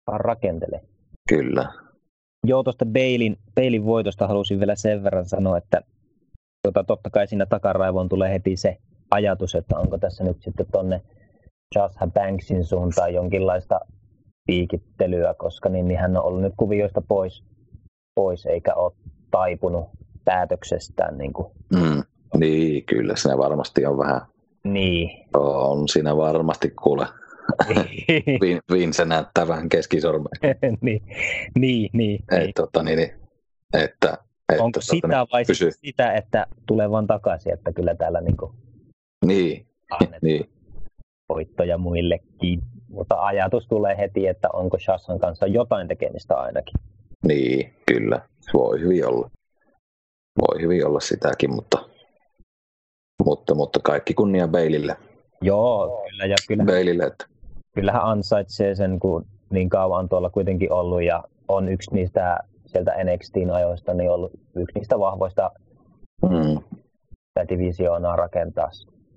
Vaan 0.07 0.21
rakentele. 0.21 0.83
Kyllä. 1.29 1.73
Joo, 2.47 2.63
tuosta 2.63 2.85
Beilin, 2.85 3.37
Beilin 3.55 3.85
voitosta 3.85 4.27
halusin 4.27 4.59
vielä 4.59 4.75
sen 4.75 5.03
verran 5.03 5.25
sanoa, 5.25 5.57
että 5.57 5.81
tota, 6.63 6.83
totta 6.83 7.09
kai 7.09 7.27
siinä 7.27 7.45
takaraivoon 7.45 8.09
tulee 8.09 8.33
heti 8.33 8.57
se 8.57 8.77
ajatus, 9.11 9.55
että 9.55 9.77
onko 9.77 9.97
tässä 9.97 10.23
nyt 10.23 10.41
sitten 10.41 10.65
tonne 10.71 11.01
Jasha 11.75 12.07
Banksin 12.07 12.65
suuntaan 12.65 13.13
jonkinlaista 13.13 13.79
piikittelyä, 14.47 15.33
koska 15.33 15.69
niin, 15.69 15.87
niin 15.87 15.99
hän 15.99 16.17
on 16.17 16.23
ollut 16.23 16.41
nyt 16.41 16.53
kuvioista 16.57 17.01
pois, 17.01 17.43
pois 18.15 18.45
eikä 18.45 18.73
ole 18.73 18.93
taipunut 19.31 19.89
päätöksestään. 20.25 21.17
Niin, 21.17 21.33
kuin. 21.33 21.51
Mm. 21.75 22.03
Niin, 22.37 22.85
kyllä. 22.85 23.15
Siinä 23.15 23.37
varmasti 23.37 23.85
on 23.85 23.97
vähän, 23.97 24.21
niin. 24.63 25.25
on 25.33 25.87
siinä 25.87 26.17
varmasti 26.17 26.69
kuule. 26.69 27.07
Vin, 28.41 28.59
Vince 28.71 29.05
näyttää 29.05 29.47
vähän 29.47 29.69
keskisormea. 29.69 30.29
niin, 30.81 31.01
niin, 31.59 31.89
niin, 31.93 32.23
Ei, 32.31 32.39
niin. 32.39 32.53
tota, 32.55 32.83
niin, 32.83 32.97
niin, 32.97 33.11
että, 33.73 34.17
että 34.49 34.63
Onko 34.63 34.79
tota, 34.79 34.85
sitä 34.85 35.27
vai 35.31 35.45
pysy. 35.45 35.71
sitä, 35.71 36.13
että 36.13 36.47
tulee 36.67 36.91
vaan 36.91 37.07
takaisin, 37.07 37.53
että 37.53 37.73
kyllä 37.73 37.95
täällä 37.95 38.21
niin 38.21 38.37
kuin 38.37 38.51
Niin, 39.25 39.65
niin, 40.21 40.49
voittoja 41.29 41.77
muillekin. 41.77 42.61
Mutta 42.89 43.25
ajatus 43.25 43.67
tulee 43.67 43.97
heti, 43.97 44.27
että 44.27 44.49
onko 44.53 44.79
Shassan 44.79 45.19
kanssa 45.19 45.47
jotain 45.47 45.87
tekemistä 45.87 46.35
ainakin. 46.35 46.73
niin, 47.25 47.73
kyllä. 47.85 48.21
Voi 48.53 48.79
hyvin 48.79 49.07
olla. 49.07 49.29
Voi 50.41 50.61
hyvin 50.61 50.87
olla 50.87 50.99
sitäkin, 50.99 51.55
mutta, 51.55 51.77
mutta, 53.25 53.55
mutta 53.55 53.79
kaikki 53.83 54.13
kunnia 54.13 54.47
Bailille. 54.47 54.95
Joo, 55.41 56.03
kyllä. 56.09 56.25
Ja 56.25 56.35
kyllähän, 56.47 56.67
Bailille 56.67 57.03
että, 57.03 57.25
kyllähän 57.75 58.01
ansaitsee 58.03 58.75
sen, 58.75 58.99
kun 58.99 59.25
niin 59.49 59.69
kauan 59.69 59.99
on 59.99 60.09
tuolla 60.09 60.29
kuitenkin 60.29 60.71
ollut 60.71 61.03
ja 61.03 61.23
on 61.47 61.69
yksi 61.69 61.93
niistä 61.93 62.37
sieltä 62.65 62.95
NXTin 63.03 63.51
ajoista, 63.51 63.93
niin 63.93 64.11
ollut 64.11 64.31
yksi 64.55 64.79
niistä 64.79 64.99
vahvoista 64.99 65.51
mm, 66.21 66.59
sitä 67.29 67.47
divisioonaa 67.49 68.15
rakentaa. 68.15 68.69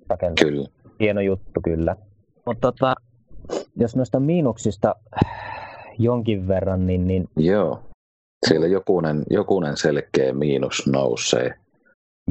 Rakentaa. 0.09 0.45
kyllä. 0.45 0.67
Hieno 0.99 1.21
juttu 1.21 1.61
kyllä. 1.63 1.95
Mutta 2.45 2.71
tota, 2.71 2.95
jos 3.75 3.95
noista 3.95 4.19
miinuksista 4.19 4.95
jonkin 5.99 6.47
verran, 6.47 6.87
niin, 6.87 7.07
niin 7.07 7.29
Joo. 7.35 7.79
Siellä 8.49 8.67
jokunen, 8.67 9.23
jokunen 9.29 9.77
selkeä 9.77 10.33
miinus 10.33 10.87
nousee, 10.87 11.53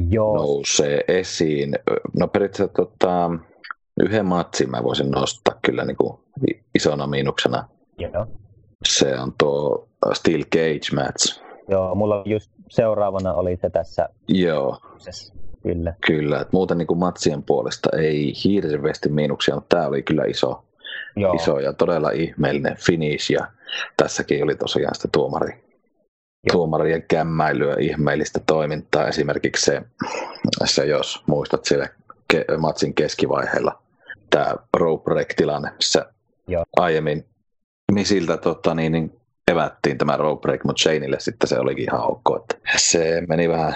joo, 0.09 0.35
nousee 0.35 1.01
esiin. 1.07 1.75
No 2.19 2.27
periaatteessa 2.27 2.73
tota, 2.73 3.31
yhden 4.03 4.25
matsin 4.25 4.71
mä 4.71 4.83
voisin 4.83 5.11
nostaa 5.11 5.59
kyllä 5.61 5.85
niin 5.85 5.97
kuin 5.97 6.19
isona 6.75 7.07
miinuksena. 7.07 7.67
joo. 7.97 8.27
Se 8.87 9.19
on 9.19 9.33
tuo 9.39 9.87
Steel 10.13 10.43
Cage 10.43 10.95
match. 10.95 11.41
Joo, 11.69 11.95
mulla 11.95 12.23
just 12.25 12.51
seuraavana 12.69 13.33
oli 13.33 13.57
se 13.61 13.69
tässä. 13.69 14.09
Joo, 14.27 14.77
Kyllä. 15.65 15.93
kyllä. 16.07 16.41
Et 16.41 16.53
muuten 16.53 16.77
niin 16.77 16.87
kuin 16.87 16.99
matsien 16.99 17.43
puolesta 17.43 17.89
ei 17.97 18.33
hirveästi 18.43 19.09
miinuksia, 19.09 19.55
mutta 19.55 19.75
tämä 19.75 19.87
oli 19.87 20.03
kyllä 20.03 20.25
iso, 20.25 20.65
Joo, 21.15 21.33
iso 21.33 21.59
ja 21.59 21.73
todella 21.73 22.11
ihmeellinen 22.11 22.77
finish. 22.85 23.31
Ja 23.31 23.47
tässäkin 23.97 24.43
oli 24.43 24.55
tosiaan 24.55 24.95
sitä 24.95 25.07
tuomari, 25.11 25.63
tuomarien 26.51 27.03
kämmäilyä, 27.07 27.75
ihmeellistä 27.79 28.39
toimintaa. 28.45 29.07
Esimerkiksi 29.07 29.65
se, 29.65 29.81
se 30.65 30.85
jos 30.85 31.23
muistat 31.27 31.65
siellä 31.65 31.87
ke- 32.33 32.57
matsin 32.57 32.93
keskivaiheella, 32.93 33.81
tämä 34.29 34.55
rope 34.77 35.03
break-tilanne, 35.03 35.71
missä 35.71 36.05
Joo. 36.47 36.65
aiemmin 36.77 37.25
Misiltä 37.91 38.37
tota, 38.37 38.75
niin, 38.75 38.91
niin 38.91 39.19
evättiin 39.51 39.97
tämä 39.97 40.17
rope 40.17 40.41
break, 40.41 40.63
mutta 40.63 40.81
Shaneille 40.81 41.19
sitten 41.19 41.47
se 41.49 41.59
olikin 41.59 41.83
ihan 41.83 42.01
ok. 42.11 42.35
Että 42.41 42.55
se 42.77 43.23
meni 43.29 43.49
vähän, 43.49 43.73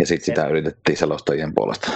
ja 0.00 0.06
sitten 0.06 0.24
sitä 0.24 0.46
yritettiin 0.48 0.96
selostajien 0.98 1.54
puolesta 1.54 1.90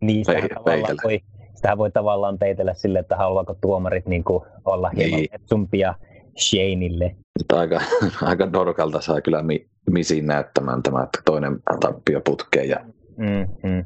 Niin, 0.00 0.24
tavallaan 0.26 0.64
peitellä. 0.64 1.02
voi, 1.04 1.20
sitähän 1.54 1.78
voi 1.78 1.90
tavallaan 1.90 2.38
peitellä 2.38 2.74
sille, 2.74 2.98
että 2.98 3.16
haluaako 3.16 3.56
tuomarit 3.60 4.06
niin 4.06 4.24
kuin 4.24 4.44
olla 4.64 4.90
hieman 4.96 5.16
Niin. 5.20 5.28
etsumpia 5.34 5.94
Shaneille. 6.38 7.16
Aika, 7.52 7.80
aika 8.22 8.52
dorkalta 8.52 9.00
sai 9.00 9.22
kyllä 9.22 9.42
mi, 9.42 9.66
misin 9.90 10.26
näyttämään 10.26 10.82
tämä 10.82 11.02
että 11.02 11.18
toinen 11.24 11.58
tappio 11.80 12.20
putkeen 12.20 12.68
ja, 12.68 12.76
Mm, 13.16 13.48
mm. 13.70 13.84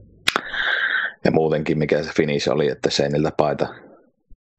ja 1.24 1.30
muutenkin 1.30 1.78
mikä 1.78 2.02
se 2.02 2.10
finish 2.16 2.50
oli, 2.50 2.68
että 2.68 2.90
Seiniltä 2.90 3.32
paita 3.36 3.68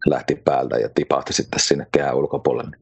lähti 0.10 0.36
päältä 0.36 0.78
ja 0.78 0.90
tipahti 0.96 1.34
sitten 1.34 1.60
sinne 1.60 1.88
kehän 1.92 2.16
ulkopuolelle. 2.16 2.78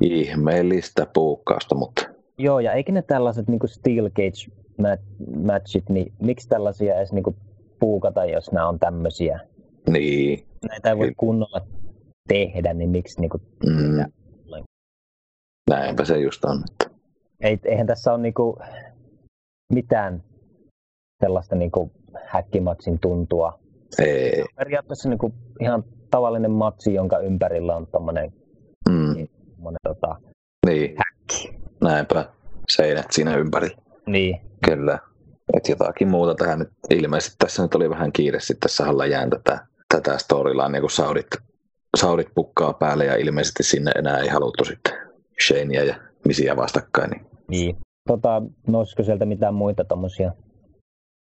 Ihmeellistä 0.00 1.06
puukkausta, 1.14 1.74
mutta 1.74 2.02
Joo, 2.38 2.60
ja 2.60 2.72
eikö 2.72 2.92
ne 2.92 3.02
tällaiset 3.02 3.48
niin 3.48 3.60
Steel 3.66 4.10
Cage 4.10 4.52
mat- 4.82 5.42
matchit, 5.46 5.88
niin 5.88 6.12
miksi 6.22 6.48
tällaisia 6.48 6.94
edes 6.96 7.12
niin 7.12 7.36
puukata, 7.80 8.24
jos 8.24 8.52
nämä 8.52 8.68
on 8.68 8.78
tämmöisiä? 8.78 9.40
niin. 9.90 10.46
Näitä 10.68 10.90
ei 10.90 10.98
voi 10.98 11.12
kunnolla 11.16 11.66
tehdä, 12.28 12.74
niin 12.74 12.90
miksi 12.90 13.20
niin 13.20 13.30
kuin, 13.30 13.42
Mm, 13.66 14.04
näinpä 15.70 16.04
se 16.04 16.18
just 16.18 16.44
on. 16.44 16.62
Ei, 17.40 17.58
eihän 17.64 17.86
tässä 17.86 18.12
ole 18.12 18.22
niin 18.22 18.34
kuin, 18.34 18.56
mitään 19.72 20.22
sellaista 21.24 21.56
niin 21.56 21.70
kuin, 21.70 21.90
häkkimatsin 22.24 22.98
tuntua. 22.98 23.58
ei. 23.98 24.44
Periaatteessa 24.56 25.08
niin 25.08 25.18
kuin, 25.18 25.32
ihan 25.60 25.84
tavallinen 26.10 26.50
matsi, 26.50 26.94
jonka 26.94 27.18
ympärillä 27.18 27.76
on 27.76 27.86
tommonen, 27.86 28.32
Mm, 29.64 29.76
tommonen 29.80 29.80
tota, 29.84 30.16
niin, 30.66 30.96
häkki. 30.96 31.58
näinpä. 31.82 32.28
Seinät 32.68 33.06
siinä 33.10 33.36
ympärillä. 33.36 33.76
Niin, 34.06 34.40
Kyllä. 34.64 34.98
Et 35.56 35.68
jotakin 35.68 36.08
muuta 36.08 36.34
tähän 36.34 36.58
nyt 36.58 36.68
ilmeisesti 36.90 37.36
tässä 37.38 37.62
nyt 37.62 37.74
oli 37.74 37.90
vähän 37.90 38.12
kiire 38.12 38.40
sitten 38.40 38.70
sahalla 38.70 39.06
jään 39.06 39.30
tätä, 39.30 39.66
tätä 39.94 40.18
storylinea, 40.18 40.80
kun 40.80 40.90
Saudit, 40.90 41.26
Saudit 41.96 42.28
pukkaa 42.34 42.72
päälle 42.72 43.04
ja 43.04 43.16
ilmeisesti 43.16 43.62
sinne 43.62 43.90
enää 43.90 44.18
ei 44.18 44.28
haluttu 44.28 44.64
sitten 44.64 44.92
Shanea 45.46 45.84
ja 45.84 45.94
Misiä 46.24 46.56
vastakkain. 46.56 47.10
Niin. 47.10 47.26
niin. 47.48 47.76
Tota, 48.08 48.42
nousiko 48.66 49.02
sieltä 49.02 49.24
mitään 49.24 49.54
muita 49.54 49.84
tommosia 49.84 50.32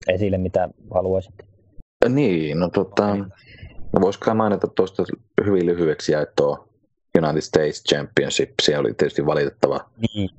esille, 0.07 0.37
mitä 0.37 0.69
haluaisit? 0.93 1.35
Niin, 2.09 2.59
no 2.59 2.69
tota, 2.69 3.15
no 3.93 4.01
voisikaan 4.01 4.37
mainita 4.37 4.67
tuosta 4.67 5.03
hyvin 5.45 5.65
lyhyeksi 5.65 6.11
jäi 6.11 6.27
tuo 6.35 6.70
United 7.17 7.41
States 7.41 7.83
Championship. 7.83 8.49
Se 8.61 8.77
oli 8.77 8.93
tietysti 8.93 9.25
valitettava 9.25 9.79
Niin. 10.15 10.29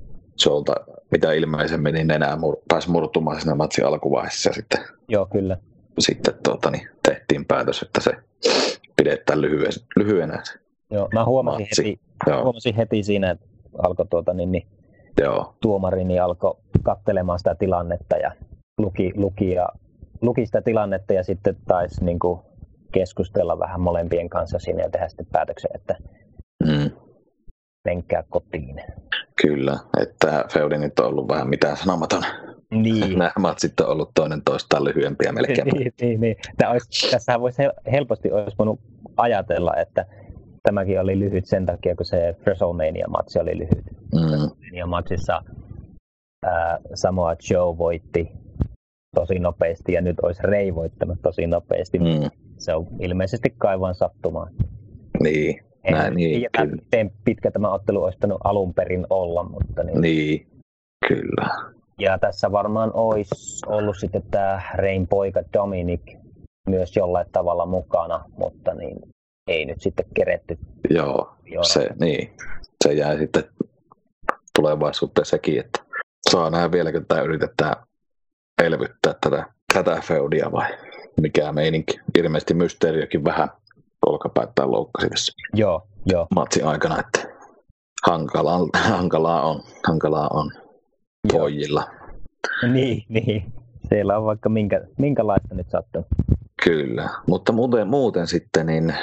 Jolta, 0.45 0.75
mitä 1.11 1.33
ilmeisemmin, 1.33 1.93
niin 1.93 2.11
enää 2.11 2.35
mur, 2.35 2.57
pääsi 2.69 2.89
murtumaan 2.89 3.41
siinä 3.41 3.55
matsin 3.55 3.85
alkuvaiheessa 3.85 4.53
sitten 4.53 4.79
Joo, 5.07 5.25
kyllä. 5.25 5.57
sitten 5.99 6.33
tuota, 6.43 6.71
niin 6.71 6.89
tehtiin 7.07 7.45
päätös, 7.45 7.81
että 7.81 8.01
se 8.01 8.11
pidetään 8.95 9.41
lyhyen, 9.41 9.71
lyhyenä. 9.95 10.43
Joo, 10.91 11.09
mä 11.13 11.25
huomasin 11.25 11.61
Matsi. 11.61 11.83
heti, 11.83 11.99
Joo, 12.27 12.43
huomasin 12.43 12.75
heti 12.75 13.03
siinä, 13.03 13.31
että 13.31 13.45
alkoi 13.77 14.05
tuota, 14.09 14.33
niin, 14.33 14.51
niin, 14.51 14.67
joo, 15.21 15.55
tuomari 15.61 16.03
niin 16.03 16.23
alkoi 16.23 16.57
katselemaan 16.83 17.39
sitä 17.39 17.55
tilannetta 17.55 18.17
ja 18.17 18.31
luki, 18.77 19.11
luki, 19.15 19.51
ja, 19.51 19.69
luki 20.21 20.45
sitä 20.45 20.61
tilannetta 20.61 21.13
ja 21.13 21.23
sitten 21.23 21.57
taisi 21.67 22.05
niin 22.05 22.19
kuin, 22.19 22.39
keskustella 22.91 23.59
vähän 23.59 23.81
molempien 23.81 24.29
kanssa 24.29 24.59
siinä 24.59 24.83
ja 24.83 24.89
tehdä 24.89 25.07
sitten 25.07 25.25
päätöksen, 25.31 25.71
että 25.75 25.95
menkää 27.85 28.23
kotiin. 28.29 28.81
kyllä. 29.41 29.77
Että 30.01 30.45
Feudi 30.53 30.77
nyt 30.77 30.99
on 30.99 31.05
ollut 31.05 31.27
vähän 31.27 31.49
mitään 31.49 31.77
sanomaton. 31.77 32.23
Niin. 32.71 33.17
Nämä 33.19 33.31
matsit 33.39 33.79
on 33.79 33.87
ollut 33.87 34.11
toinen 34.15 34.41
toistaan 34.45 34.83
lyhyempiä 34.83 35.31
melkein. 35.37 35.67
niin, 35.67 35.93
niin, 36.01 36.21
niin. 36.21 36.35
Tämä 36.57 36.71
olisi, 36.71 37.11
tässähän 37.11 37.41
voisi 37.41 37.61
hel- 37.63 37.91
helposti 37.91 38.31
olisi 38.31 38.57
voinut 38.57 38.79
ajatella, 39.17 39.75
että 39.75 40.05
tämäkin 40.63 40.99
oli 40.99 41.19
lyhyt 41.19 41.45
sen 41.45 41.65
takia, 41.65 41.95
kun 41.95 42.05
se 42.05 42.35
WrestleMania-matsi 42.45 43.39
oli 43.39 43.57
lyhyt. 43.57 43.85
Mm, 44.15 44.75
ja 44.77 44.85
matsissa 44.87 45.41
ää, 46.45 46.79
Samoa 46.93 47.35
Joe 47.51 47.77
voitti 47.77 48.31
tosi 49.15 49.39
nopeasti 49.39 49.93
ja 49.93 50.01
nyt 50.01 50.19
olisi 50.19 50.41
Rey 50.43 50.75
voittanut 50.75 51.17
tosi 51.21 51.47
nopeasti. 51.47 51.99
mm, 51.99 52.29
Se 52.57 52.73
on 52.73 52.87
ilmeisesti 52.99 53.53
kaivan 53.57 53.95
sattumaa. 53.95 54.47
niin, 55.23 55.63
En 55.83 55.93
Näin, 55.93 56.15
niin, 56.15 56.39
tiedä, 56.39 56.49
kyllä. 56.57 56.75
miten 56.75 57.11
pitkä 57.25 57.51
tämä 57.51 57.73
ottelu 57.73 58.03
olisi 58.03 58.17
alun 58.43 58.73
perin 58.73 59.07
olla. 59.09 59.43
Mutta 59.43 59.83
niin. 59.83 60.01
niin, 60.01 60.47
kyllä. 61.07 61.49
Ja 61.99 62.17
tässä 62.17 62.51
varmaan 62.51 62.91
olisi 62.93 63.65
ollut 63.67 63.97
sitten 63.99 64.23
tämä 64.31 64.61
Rein 64.75 65.07
poika 65.07 65.43
Dominic 65.53 66.01
myös 66.69 66.95
jollain 66.95 67.27
tavalla 67.31 67.65
mukana, 67.65 68.25
mutta 68.37 68.73
niin 68.73 68.97
ei 69.47 69.65
nyt 69.65 69.81
sitten 69.81 70.05
keretty. 70.15 70.57
Joo, 70.89 71.33
Joo. 71.45 71.63
se, 71.63 71.89
niin, 71.99 72.33
se 72.83 72.93
jää 72.93 73.17
sitten 73.17 73.43
tulevaisuuteen 74.55 75.25
sekin, 75.25 75.59
että 75.59 75.83
saa 76.29 76.49
nähdä 76.49 76.71
vieläkö 76.71 77.01
tämä 77.07 77.21
yritetään 77.21 77.75
elvyttää 78.63 79.13
tätä, 79.21 79.45
tätä 79.73 80.01
feudia 80.01 80.51
vai 80.51 80.77
mikä 81.21 81.51
meininki. 81.51 81.99
Ilmeisesti 82.17 82.53
mysteeriökin 82.53 83.23
vähän 83.23 83.49
olkapäättään 84.05 84.71
loukkasi 84.71 85.09
tässä 85.09 85.33
Joo, 85.53 85.87
joo. 86.05 86.27
matsin 86.35 86.65
aikana, 86.65 86.99
että 86.99 87.33
hankalaa, 88.07 88.59
hankalaa 88.73 89.41
on, 89.49 89.61
hankalaa 89.87 90.27
on 90.33 90.51
Joo. 91.33 91.39
pojilla. 91.39 91.83
Niin, 92.73 93.03
niin. 93.09 93.53
Siellä 93.89 94.17
on 94.17 94.25
vaikka 94.25 94.49
minkä, 94.49 94.81
minkälaista 94.97 95.55
nyt 95.55 95.69
sattunut. 95.69 96.07
Kyllä, 96.63 97.09
mutta 97.27 97.51
muuten, 97.51 97.87
muuten 97.87 98.27
sitten, 98.27 98.65
niin 98.65 98.93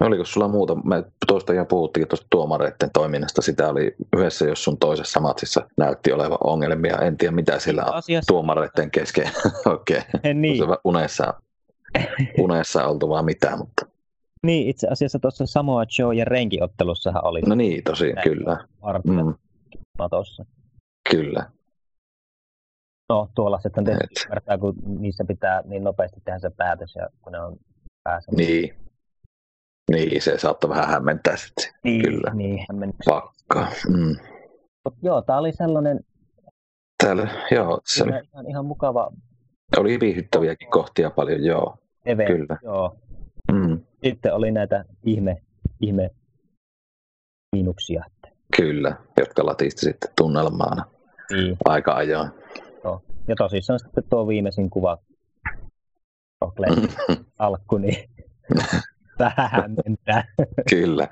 oliko 0.00 0.24
sulla 0.24 0.48
muuta, 0.48 0.74
me 0.74 1.04
tuosta 1.26 1.54
jo 1.54 1.64
puhuttiin 1.64 2.08
tuosta 2.08 2.26
tuomareiden 2.30 2.90
toiminnasta, 2.92 3.42
sitä 3.42 3.68
oli 3.68 3.94
yhdessä 4.16 4.44
jos 4.44 4.64
sun 4.64 4.78
toisessa 4.78 5.20
matsissa 5.20 5.68
näytti 5.76 6.12
olevan 6.12 6.38
ongelmia, 6.44 6.98
en 6.98 7.16
tiedä 7.16 7.34
mitä 7.34 7.58
siellä 7.58 7.84
on 7.84 7.94
Asiassa, 7.94 8.32
tuomareiden 8.32 8.90
kesken 8.90 9.30
oikein, 9.72 10.02
niin, 10.34 10.56
se 10.58 10.64
unessa, 10.84 11.34
unessa 12.44 12.86
oltu 12.86 13.08
vaan 13.08 13.24
mitään, 13.24 13.58
mutta 13.58 13.86
niin, 14.46 14.68
itse 14.68 14.88
asiassa 14.90 15.18
tuossa 15.18 15.46
Samoa 15.46 15.84
Joe 15.98 16.14
ja 16.14 16.24
Renki 16.24 16.62
ottelussahan 16.62 17.24
oli 17.24 17.40
no 17.40 17.54
niin, 17.54 17.84
tosi, 17.84 18.14
kyllä, 18.22 18.64
arpia 18.82 19.24
mm, 19.24 19.34
matossa. 19.98 20.44
kyllä, 21.10 21.50
No 23.10 23.28
tuolla 23.34 23.60
sitten 23.60 23.84
tietysti 23.84 24.24
ymmärtää, 24.24 24.58
kun 24.58 24.74
niissä 25.00 25.24
pitää 25.24 25.62
niin 25.64 25.84
nopeasti 25.84 26.20
tehdä 26.24 26.38
se 26.38 26.50
päätös 26.50 26.94
ja 26.94 27.08
kun 27.22 27.32
ne 27.32 27.40
on 27.40 27.56
päässä. 28.04 28.32
niin, 28.36 28.74
niin, 29.90 30.22
se 30.22 30.38
saattoi 30.38 30.70
vähän 30.70 30.88
hämmentää 30.88 31.36
sitten 31.36 31.72
niin, 31.84 32.02
kyllä. 32.02 32.34
Niin, 32.34 32.64
hämmennyksiä. 32.70 33.14
pakkaa. 33.14 33.72
Mm. 33.88 34.16
Mut 34.84 34.94
joo, 35.02 35.22
tää 35.22 35.38
oli 35.38 35.52
sellainen 35.52 36.00
Täällä, 37.04 37.28
joo, 37.50 37.80
se 37.84 38.04
oli, 38.04 38.12
ihan, 38.32 38.46
ihan 38.48 38.66
mukava 38.66 39.10
oli 39.76 40.00
viihyttäviäkin 40.00 40.70
kohtia 40.70 41.10
paljon, 41.10 41.44
joo, 41.44 41.78
event. 42.06 42.30
Kyllä. 42.30 42.58
Joo. 42.62 42.96
mm, 43.52 43.80
Sitten 44.04 44.34
oli 44.34 44.50
näitä 44.52 44.84
ihme, 45.04 45.42
ihme 45.80 46.10
miinuksia. 47.56 48.04
kyllä, 48.56 48.96
jotka 49.20 49.46
latisti 49.46 49.80
sitten 49.80 50.10
tunnelmaana 50.18 50.84
Niin. 51.30 51.56
aika 51.64 51.92
ajoin. 51.92 52.30
Joo. 52.84 53.02
Ja 53.28 53.34
tosissaan 53.36 53.78
sitten 53.78 54.04
tuo 54.10 54.28
viimeisin 54.28 54.70
kuva 54.70 54.98
Lesnar 56.58 56.88
alkku, 57.38 57.78
niin 57.78 58.10
vähän 59.18 59.50
hämmentää. 59.50 60.24
Kyllä. 60.70 61.08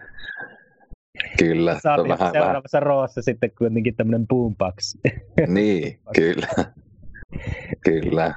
Kyllä. 1.39 1.79
Saatiin 1.83 2.09
vähän, 2.09 2.19
vähän. 2.19 2.33
seuraavassa 2.33 2.81
roossa 2.81 3.23
sitten 3.23 3.51
kuitenkin 3.59 3.97
tämmöinen 3.97 4.27
boombox. 4.29 4.95
Niin, 5.47 6.01
kyllä. 6.15 6.47
Kyllä. 7.85 8.35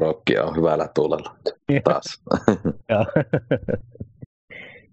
Brokki 0.00 0.38
on 0.38 0.56
hyvällä 0.56 0.88
tuulella 0.94 1.36
taas. 1.84 2.22
Joo. 2.90 3.06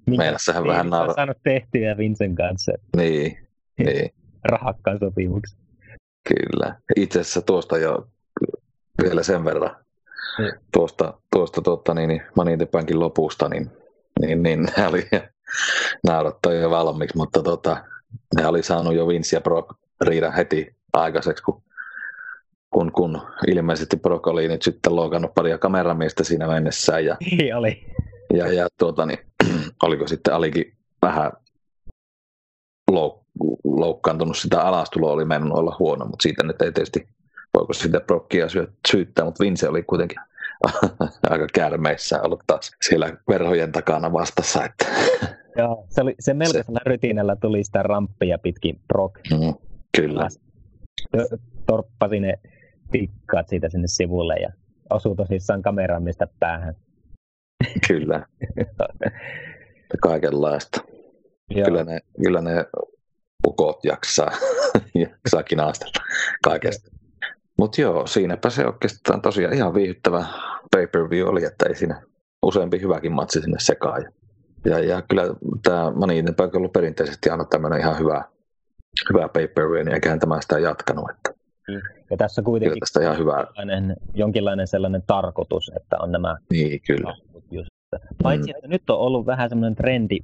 Minkä 0.07 0.23
Meinassahan 0.23 0.63
vähän 0.63 0.75
Fiilis 0.81 0.93
on 0.93 0.99
naura. 0.99 1.13
saanut 1.13 1.37
tehtyä 1.43 1.97
Vincen 1.97 2.35
kanssa 2.35 2.71
Niin, 2.97 3.37
niin, 3.85 4.09
rahakkaan 4.43 4.99
sopimuksen. 4.99 5.59
kyllä. 6.29 6.75
Itse 6.95 7.19
asiassa 7.19 7.41
tuosta 7.41 7.77
jo 7.77 8.07
vielä 9.03 9.23
sen 9.23 9.45
verran. 9.45 9.75
Niin. 10.37 10.53
Tuosta, 10.73 11.13
tuosta 11.35 11.61
tuota, 11.61 11.93
niin, 11.93 12.07
niin 12.07 12.21
Money 12.35 12.53
in 12.53 12.59
the 12.59 12.65
Bankin 12.65 12.99
lopusta, 12.99 13.49
niin, 13.49 13.71
niin, 14.21 14.43
niin 14.43 14.67
ne 14.77 14.87
oli 14.87 15.07
naurattaa 16.03 16.53
jo 16.53 16.69
valmiiksi, 16.69 17.17
mutta 17.17 17.43
tota, 17.43 17.83
ne 18.35 18.47
oli 18.47 18.63
saanut 18.63 18.95
jo 18.95 19.07
Vince 19.07 19.35
ja 19.37 19.41
Brock 19.41 19.69
riidan 20.01 20.33
heti 20.33 20.75
aikaiseksi, 20.93 21.43
kun, 21.43 21.63
kun, 22.73 22.91
kun 22.91 23.21
ilmeisesti 23.47 23.97
Brock 23.97 24.27
oli 24.27 24.47
nyt 24.47 24.61
sitten 24.61 24.95
loukannut 24.95 25.33
paria 25.33 25.57
kameramiestä 25.57 26.23
siinä 26.23 26.47
mennessään 26.47 27.05
ja, 27.05 27.17
Niin 27.31 27.55
oli. 27.55 27.85
ja, 28.33 28.53
ja 28.53 28.67
tuota, 28.79 29.05
niin, 29.05 29.19
oliko 29.83 30.07
sitten 30.07 30.33
Alikin 30.33 30.73
vähän 31.01 31.31
louk, 32.91 33.23
loukkaantunut 33.63 34.37
sitä 34.37 34.61
alastuloa, 34.61 35.11
oli 35.11 35.25
mennyt 35.25 35.53
olla 35.53 35.75
huono, 35.79 36.05
mutta 36.05 36.23
siitä 36.23 36.43
nyt 36.43 36.61
ei 36.61 36.71
tietysti 36.71 37.07
voiko 37.57 37.73
sitä 37.73 37.99
Brockia 37.99 38.49
syö- 38.49 38.71
syyttää, 38.91 39.25
mutta 39.25 39.43
Vince 39.43 39.69
oli 39.69 39.83
kuitenkin 39.83 40.17
aika 41.29 41.47
kärmeissä 41.53 42.21
ollut 42.21 42.43
taas 42.47 42.71
siellä 42.87 43.17
verhojen 43.29 43.71
takana 43.71 44.13
vastassa. 44.13 44.65
Että. 44.65 44.85
Joo, 45.57 45.85
se, 45.89 46.01
oli, 46.01 46.15
se 46.19 46.33
melkoisella 46.33 46.79
se... 46.83 46.89
rytinällä 46.89 47.35
tuli 47.35 47.63
sitä 47.63 47.83
ramppia 47.83 48.37
pitkin 48.37 48.79
Brock. 48.87 49.15
Mm, 49.31 49.53
kyllä. 49.97 50.27
Torppasi 51.67 52.19
ne 52.19 52.39
pikkaat 52.93 53.49
siitä 53.49 53.69
sinne 53.69 53.87
sivulle 53.87 54.35
ja 54.35 54.49
osui 54.89 55.15
tosissaan 55.15 55.61
kameramista 55.61 56.27
päähän. 56.39 56.75
Kyllä. 57.87 58.25
Kaikenlaista. 60.03 60.81
Kyllä 61.65 61.83
ne, 61.83 61.99
kyllä 62.23 62.41
ne 62.41 62.65
ukot 63.47 63.85
jaksaa, 63.85 64.31
jaksaa 64.95 65.43
kinaastella 65.43 66.05
kaikesta. 66.43 66.91
Mutta 67.57 67.81
joo, 67.81 68.07
siinäpä 68.07 68.49
se 68.49 68.65
oikeastaan 68.65 69.21
tosiaan 69.21 69.53
ihan 69.53 69.73
viihdyttävä 69.73 70.25
pay-per-view 70.71 71.27
oli, 71.27 71.45
että 71.45 71.65
ei 71.65 71.75
siinä 71.75 72.01
useampi 72.45 72.81
hyväkin 72.81 73.11
matsi 73.11 73.41
sinne 73.41 73.57
sekaan. 73.59 74.05
Ja, 74.65 74.79
ja 74.79 75.01
kyllä 75.01 75.23
tämä 75.63 75.91
Money 75.91 76.17
in 76.17 76.25
the 76.25 76.33
ollut 76.53 76.73
perinteisesti 76.73 77.29
aina 77.29 77.45
tämmöinen 77.45 77.79
ihan 77.79 77.99
hyvä, 77.99 78.23
hyvä 79.13 79.27
pay-per-view, 79.27 79.85
niin 79.85 79.93
eiköhän 79.93 80.19
tämä 80.19 80.41
sitä 80.41 80.59
jatkanut. 80.59 81.09
Että 81.09 81.33
niin. 81.67 81.81
Ja 82.13 82.17
tässä 82.17 82.41
kuitenkin 82.41 82.79
tästä 82.79 83.01
ihan 83.01 83.17
hyvä. 83.17 83.47
jonkinlainen, 83.57 83.97
jonkinlainen 84.13 84.67
sellainen 84.67 85.03
tarkoitus, 85.07 85.71
että 85.75 85.97
on 85.99 86.11
nämä 86.11 86.37
niin, 86.51 86.79
kyllä. 86.87 87.15
Just. 87.51 87.69
Paitsi, 88.23 88.51
mm. 88.51 88.55
että 88.55 88.67
nyt 88.67 88.89
on 88.89 88.99
ollut 88.99 89.25
vähän 89.25 89.49
semmoinen 89.49 89.75
trendi 89.75 90.19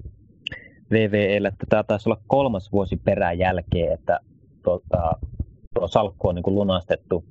VVEllä, 0.92 1.48
että 1.48 1.66
tämä 1.70 1.84
taisi 1.84 2.10
olla 2.10 2.22
kolmas 2.28 2.72
vuosi 2.72 2.98
perään 2.98 3.40
jälkeen, 3.40 3.94
että 3.94 4.20
tuota, 4.64 5.18
tuo 5.76 5.88
salkku 5.88 6.28
on 6.28 6.36
niin 6.36 6.44
kuin 6.44 6.56
lunastettu 6.56 7.26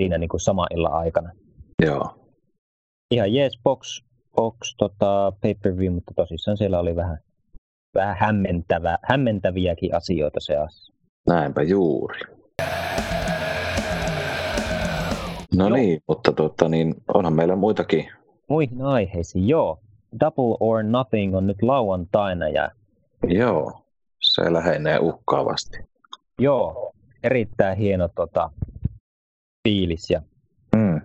siinä 0.00 0.18
niin 0.18 0.28
kuin 0.28 0.40
sama 0.40 0.66
illan 0.74 0.92
aikana. 0.92 1.32
Joo. 1.82 2.14
Ihan 3.14 3.34
jees 3.34 3.60
box, 3.64 4.04
box 4.36 4.74
tota, 4.78 5.32
pay-per-view, 5.42 5.94
mutta 5.94 6.12
tosissaan 6.16 6.56
siellä 6.56 6.78
oli 6.78 6.96
vähän, 6.96 7.18
vähän 7.94 8.16
hämmentävä, 8.20 8.98
hämmentäviäkin 9.02 9.94
asioita 9.94 10.40
seassa. 10.40 10.92
Näinpä 11.28 11.62
juuri. 11.62 12.39
No 15.56 15.68
joo. 15.68 15.76
niin, 15.76 16.02
mutta 16.08 16.32
tuota, 16.32 16.68
niin, 16.68 16.94
onhan 17.14 17.32
meillä 17.32 17.56
muitakin. 17.56 18.10
Muihin 18.48 18.82
aiheisiin, 18.82 19.48
joo. 19.48 19.78
Double 20.20 20.56
or 20.60 20.82
Nothing 20.82 21.36
on 21.36 21.46
nyt 21.46 21.62
lauantaina. 21.62 22.48
Ja... 22.48 22.70
Joo, 23.28 23.82
se 24.20 24.52
lähenee 24.52 24.98
uhkaavasti. 24.98 25.78
Joo, 26.38 26.92
erittäin 27.22 27.78
hieno 27.78 28.08
tota, 28.14 28.50
fiilis. 29.68 30.10
Ja... 30.10 30.22
Mm. 30.76 31.00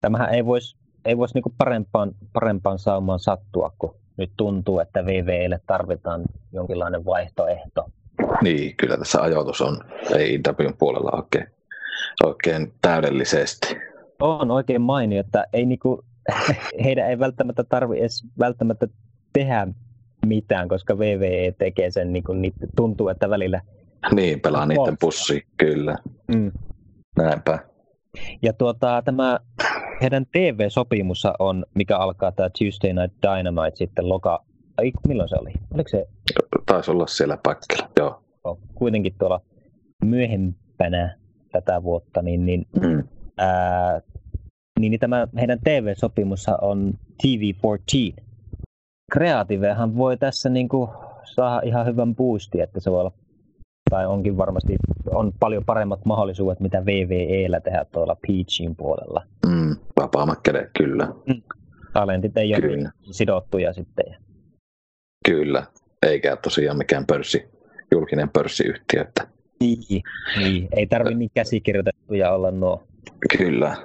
Tämähän 0.00 0.34
ei 0.34 0.46
voisi 0.46 0.76
ei 1.04 1.16
vois 1.16 1.34
niinku 1.34 1.54
parempaan, 1.58 2.12
parempaan 2.32 2.78
saumaan 2.78 3.18
sattua, 3.18 3.72
kun 3.78 3.96
nyt 4.16 4.30
tuntuu, 4.36 4.80
että 4.80 5.06
VVlle 5.06 5.60
tarvitaan 5.66 6.22
jonkinlainen 6.52 7.04
vaihtoehto. 7.04 7.90
Niin, 8.42 8.76
kyllä 8.76 8.96
tässä 8.96 9.22
ajoitus 9.22 9.60
on 9.60 9.80
ei 10.16 10.38
Wn 10.58 10.74
puolella 10.78 11.10
oikein, 11.16 11.46
oikein 12.24 12.72
täydellisesti. 12.82 13.76
On 14.20 14.50
oikein 14.50 14.82
mainio, 14.82 15.20
että 15.20 15.44
ei 15.52 15.66
niinku, 15.66 16.04
heidän 16.84 17.10
ei 17.10 17.18
välttämättä 17.18 17.64
tarvi 17.64 17.98
edes 17.98 18.26
välttämättä 18.38 18.86
tehdä 19.32 19.66
mitään, 20.26 20.68
koska 20.68 20.98
VVE 20.98 21.54
tekee 21.58 21.90
sen, 21.90 22.12
niin, 22.12 22.24
kuin, 22.24 22.42
niin 22.42 22.52
tuntuu, 22.76 23.08
että 23.08 23.30
välillä... 23.30 23.60
Niin, 24.12 24.40
pelaa 24.40 24.66
niiden 24.66 24.96
pussi, 25.00 25.46
kyllä. 25.56 25.96
Mm. 26.34 26.52
Näinpä. 27.16 27.58
Ja 28.42 28.52
tuota, 28.52 29.02
tämä 29.04 29.40
heidän 30.02 30.26
TV-sopimus 30.32 31.22
on, 31.38 31.64
mikä 31.74 31.96
alkaa 31.96 32.32
tämä 32.32 32.48
Tuesday 32.58 32.92
Night 32.92 33.18
Dynamite 33.22 33.76
sitten 33.76 34.08
loka... 34.08 34.44
Ai, 34.76 34.92
milloin 35.08 35.28
se 35.28 35.36
oli? 35.40 35.52
Oliko 35.74 35.88
se? 35.88 36.06
Taisi 36.66 36.90
olla 36.90 37.06
siellä 37.06 37.38
paikalla, 37.42 37.90
joo. 37.98 38.22
Kuitenkin 38.74 39.14
tuolla 39.18 39.40
myöhempänä 40.04 41.16
tätä 41.54 41.82
vuotta, 41.82 42.22
niin, 42.22 42.46
niin, 42.46 42.66
mm. 42.80 43.08
ää, 43.38 44.00
niin, 44.80 44.90
niin 44.90 45.00
tämä 45.00 45.28
heidän 45.38 45.58
TV-sopimus 45.64 46.46
on 46.60 46.94
TV14. 47.22 48.22
Kreatiivehan 49.12 49.96
voi 49.96 50.16
tässä 50.16 50.48
niin 50.48 50.68
kuin 50.68 50.90
saada 51.24 51.60
ihan 51.64 51.86
hyvän 51.86 52.14
boostin, 52.14 52.62
että 52.62 52.80
se 52.80 52.90
voi 52.90 53.00
olla 53.00 53.12
tai 53.90 54.06
onkin 54.06 54.36
varmasti 54.36 54.76
on 55.10 55.32
paljon 55.40 55.64
paremmat 55.64 56.04
mahdollisuudet, 56.04 56.60
mitä 56.60 56.86
VVEllä 56.86 57.60
tehdä 57.60 57.86
tuolla 57.92 58.16
Peachin 58.26 58.76
puolella. 58.76 59.22
Mm, 59.46 59.76
vapaammat 60.00 60.38
kädet, 60.42 60.70
kyllä. 60.78 61.04
Mm. 61.26 61.42
Talentit 61.92 62.36
ei 62.36 62.52
kyllä. 62.60 62.82
ole 62.82 63.14
sidottuja 63.14 63.72
sitten. 63.72 64.16
Kyllä, 65.24 65.66
eikä 66.02 66.36
tosiaan 66.36 66.78
mikään 66.78 67.06
pörssi, 67.06 67.48
julkinen 67.92 68.28
pörssiyhtiö. 68.28 69.00
Että... 69.00 69.33
Niin, 69.64 70.02
niin. 70.38 70.68
ei 70.76 70.86
tarvitse 70.86 71.18
niin 71.18 71.30
käsikirjoitettuja 71.34 72.32
olla 72.32 72.50
nuo. 72.50 72.82
Kyllä. 73.38 73.76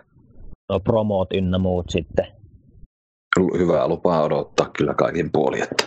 No 0.69 0.79
promot 0.79 1.33
ynnä 1.33 1.57
muut 1.57 1.89
sitten. 1.89 2.27
Hyvää 3.57 3.87
lupaa 3.87 4.23
odottaa 4.23 4.69
kyllä 4.77 4.93
kaikin 4.93 5.29
puolin, 5.31 5.63
että, 5.63 5.85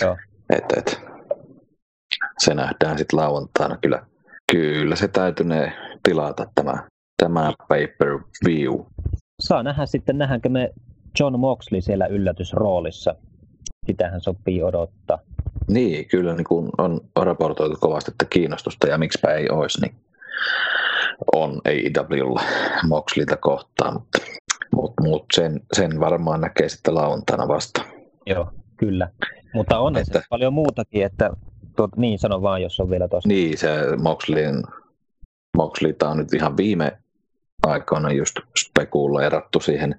Joo. 0.00 0.16
että, 0.56 0.74
että 0.78 0.92
se 2.38 2.54
nähdään 2.54 2.98
sitten 2.98 3.18
lauantaina. 3.18 3.78
Kyllä, 3.82 4.06
kyllä 4.52 4.96
se 4.96 5.08
täytynee 5.08 5.72
tilata 6.02 6.46
tämä, 6.54 6.88
tämä 7.22 7.52
pay-per-view. 7.68 8.80
Saa 9.40 9.62
nähdä 9.62 9.86
sitten, 9.86 10.18
nähdäänkö 10.18 10.48
me 10.48 10.72
John 11.20 11.40
Moxley 11.40 11.80
siellä 11.80 12.06
yllätysroolissa. 12.06 13.14
Sitähän 13.86 14.20
sopii 14.20 14.62
odottaa. 14.62 15.18
Niin, 15.68 16.08
kyllä 16.08 16.34
niin 16.34 16.44
kuin 16.44 16.70
on 16.78 17.00
raportoitu 17.16 17.76
kovasti, 17.80 18.10
että 18.10 18.24
kiinnostusta 18.24 18.86
ja 18.86 18.98
miksipä 18.98 19.28
ei 19.28 19.48
olisi, 19.48 19.80
niin 19.80 19.94
on 21.32 21.60
AEWlla 21.64 22.42
Moxleyta 22.88 23.36
kohtaan, 23.36 23.94
mutta, 23.94 24.18
mutta, 24.74 25.02
mutta 25.02 25.34
sen, 25.34 25.60
sen 25.72 26.00
varmaan 26.00 26.40
näkee 26.40 26.68
sitten 26.68 26.94
lauantaina 26.94 27.48
vasta. 27.48 27.82
Joo, 28.26 28.52
kyllä. 28.76 29.08
Mutta 29.54 29.78
on 29.78 29.96
että, 29.96 30.18
se 30.18 30.24
paljon 30.30 30.52
muutakin, 30.52 31.04
että 31.04 31.30
tuot, 31.76 31.96
niin 31.96 32.18
sano 32.18 32.42
vaan, 32.42 32.62
jos 32.62 32.80
on 32.80 32.90
vielä 32.90 33.08
tuossa. 33.08 33.28
Niin, 33.28 33.58
se 33.58 33.68
Moxleyn, 33.96 34.62
Moxleyta 35.56 36.08
on 36.08 36.16
nyt 36.16 36.34
ihan 36.34 36.56
viime 36.56 36.98
aikoina 37.66 38.12
just 38.12 38.36
spekuloirattu 38.58 39.60
siihen, 39.60 39.94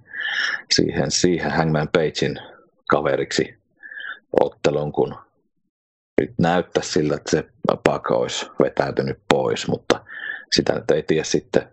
siihen, 0.74 1.12
siihen 1.12 1.52
Hangman 1.52 1.90
Pagein 1.94 2.40
kaveriksi 2.90 3.63
ottelun, 4.42 4.92
kun 4.92 5.16
nyt 6.22 6.34
näyttää 6.38 6.84
siltä, 6.84 7.16
että 7.16 7.32
se 7.32 7.46
paka 7.84 8.16
olisi 8.16 8.46
vetäytynyt 8.64 9.20
pois, 9.34 9.68
mutta 9.68 10.06
sitä 10.52 10.74
nyt 10.74 10.92
ei 10.92 11.04
tiedä 11.04 11.24
sitten, 11.24 11.68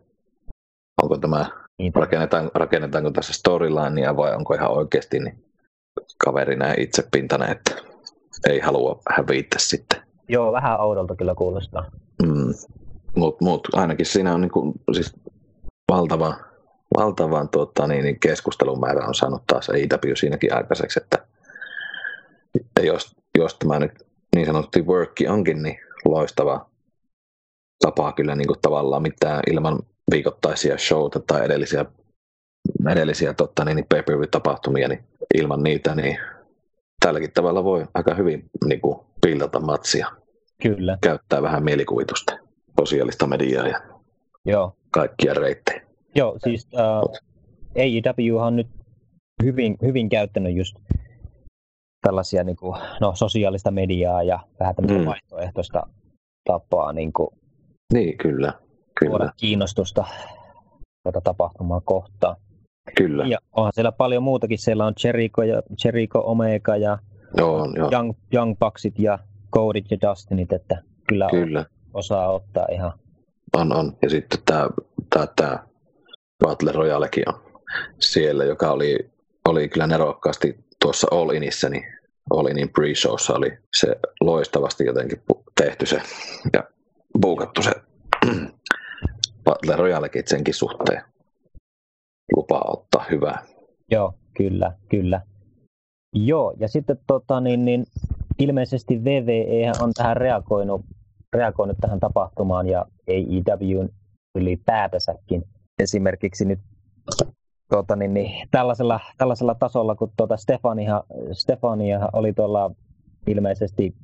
onko 1.03 1.19
tämä, 1.19 1.47
niin. 1.79 1.93
rakennetaan, 1.95 2.51
rakennetaanko 2.55 3.11
tässä 3.11 3.33
storylinea 3.33 4.17
vai 4.17 4.35
onko 4.35 4.55
ihan 4.55 4.71
oikeasti 4.71 5.19
niin 5.19 5.45
kaveri 6.25 6.57
näin 6.57 6.81
itse 6.81 7.09
pintainen, 7.13 7.51
että 7.51 7.75
ei 8.49 8.61
halua 8.61 9.03
hävitä 9.11 9.59
sitten. 9.59 10.03
Joo, 10.29 10.53
vähän 10.53 10.81
oudolta 10.81 11.17
kyllä 11.17 11.35
kuulostaa. 11.35 11.91
Mm. 12.23 12.55
Mutta 13.17 13.45
mut, 13.45 13.69
ainakin 13.73 14.07
siinä 14.07 14.35
on 14.35 14.41
niinku, 14.41 14.75
siis 14.93 15.17
valtava, 15.93 16.35
valtavan 16.97 17.49
tuota, 17.49 17.87
niin, 17.87 18.05
niin 18.05 18.21
keskustelun 18.21 18.81
määrä 18.81 19.07
on 19.07 19.15
saanut 19.15 19.43
taas 19.47 19.69
EW 19.69 20.15
siinäkin 20.15 20.55
aikaiseksi, 20.55 21.01
että, 21.03 21.27
että 22.55 22.83
jos, 22.83 23.17
jos 23.39 23.55
tämä 23.55 23.79
nyt 23.79 24.07
niin 24.37 24.47
sanotusti 24.47 24.83
workki 24.83 25.29
onkin, 25.29 25.63
niin 25.63 25.79
loistava 26.05 26.71
tapa 27.79 28.13
kyllä 28.13 28.37
niin 28.37 28.47
kuin 28.47 28.61
tavallaan 28.63 29.03
mitään 29.03 29.41
ilman 29.51 29.79
viikoittaisia 30.11 30.79
showta 30.79 31.21
tai 31.27 31.45
edellisiä, 31.45 31.85
edellisiä 32.91 33.35
totta, 33.35 33.65
niin, 33.65 33.77
niin 33.77 33.87
pay-per-view-tapahtumia, 33.89 34.89
niin 34.89 35.05
ilman 35.35 35.63
niitä, 35.63 35.95
niin 35.95 36.19
tälläkin 37.05 37.33
tavalla 37.33 37.65
voi 37.65 37.87
aika 37.95 38.15
hyvin 38.15 38.51
niin 38.65 38.81
kuin, 38.81 39.01
pildata 39.23 39.61
matsia. 39.61 40.07
Kyllä. 40.63 40.99
Käyttää 41.01 41.43
vähän 41.43 41.65
mielikuvitusta, 41.65 42.39
sosiaalista 42.81 43.27
mediaa 43.27 43.67
ja 43.67 43.81
Joo. 44.45 44.77
kaikkia 44.91 45.35
reittejä. 45.35 45.83
Joo, 46.15 46.39
siis 46.45 46.69
uh, 46.73 47.19
AEW 47.77 48.37
on 48.37 48.57
nyt 48.57 48.69
hyvin, 49.43 49.77
hyvin 49.83 50.09
käyttänyt 50.09 50.57
just 50.57 50.77
tällaisia 52.03 52.45
niin 52.45 52.57
kuin, 52.57 52.77
no, 53.01 53.15
sosiaalista 53.15 53.71
mediaa 53.71 54.23
ja 54.23 54.41
vähän 54.61 54.75
tämmöistä 54.75 54.99
mm. 54.99 55.07
vaihtoehtoista 55.07 55.83
tapaa 56.45 56.93
niin, 56.93 57.13
kuin, 57.13 57.29
niin 57.93 58.19
kyllä. 58.19 58.53
kyllä. 59.01 59.33
kiinnostusta 59.37 60.05
tuota 61.03 61.21
tapahtumaa 61.21 61.81
kohtaan. 61.81 62.37
Kyllä. 62.97 63.27
Ja 63.27 63.39
onhan 63.53 63.73
siellä 63.75 63.93
paljon 63.93 64.23
muutakin. 64.23 64.59
Siellä 64.59 64.87
on 64.87 64.95
Jericho, 65.05 65.43
ja, 65.43 65.63
Jericho 65.85 66.23
Omega 66.25 66.77
ja 66.77 66.99
joo, 67.37 67.69
joo. 67.77 67.91
Young, 67.93 68.13
Young 68.35 68.55
Bucksit 68.61 68.99
ja 68.99 69.19
Codit 69.55 69.91
ja 69.91 69.97
Dustinit, 70.09 70.53
että 70.53 70.83
kyllä, 71.09 71.29
kyllä. 71.31 71.65
osaa 71.95 72.31
ottaa 72.31 72.67
ihan. 72.73 72.93
On, 73.57 73.77
on. 73.77 73.97
Ja 74.03 74.11
sitten 74.11 74.39
tämä, 74.47 74.69
tämä, 75.11 75.27
tämä 75.37 75.59
Battle 76.45 76.73
Royalekin 76.73 77.29
on 77.29 77.35
siellä, 77.99 78.45
joka 78.45 78.71
oli, 78.71 79.11
oli 79.49 79.69
kyllä 79.69 79.87
nerokkaasti 79.87 80.65
tuossa 80.85 81.07
All 81.11 81.31
Inissä, 81.31 81.69
niin 81.69 81.85
All 82.31 82.47
Inin 82.47 82.69
pre-showssa 82.69 83.37
oli 83.37 83.59
se 83.77 83.97
loistavasti 84.21 84.85
jotenkin 84.85 85.23
tehty 85.63 85.87
se 85.87 86.03
ja 86.53 86.65
buukattu 87.21 87.63
se 87.63 87.73
Battle 89.45 89.77
Royalekin 89.77 90.23
senkin 90.27 90.55
suhteen. 90.55 91.03
Lupaa 92.37 92.65
ottaa 92.67 93.05
hyvää. 93.11 93.43
Joo, 93.91 94.15
kyllä, 94.37 94.73
kyllä. 94.89 95.21
Joo, 96.13 96.55
ja 96.61 96.69
sitten 96.69 96.99
tota, 97.07 97.41
niin, 97.41 97.65
niin, 97.65 97.87
ilmeisesti 98.39 99.05
VVE 99.05 99.73
on 99.81 99.93
tähän 99.95 100.17
reagoinut, 100.17 100.85
reagoinut 101.37 101.77
tähän 101.81 102.01
tapahtumaan 102.01 102.69
ja 102.69 102.87
AEW 103.09 103.89
ylipäätänsäkin. 104.35 105.43
Esimerkiksi 105.79 106.45
nyt 106.45 106.61
tuota, 107.71 107.97
niin, 107.97 108.15
niin, 108.15 108.49
tällaisella, 108.51 109.01
tällaisella 109.19 109.55
tasolla, 109.55 109.95
kun 109.95 110.13
tuota 110.17 110.37
Stefania, 110.37 111.05
Stefania 111.33 112.09
oli 112.13 112.33
tuolla 112.33 112.71
ilmeisesti 113.27 113.95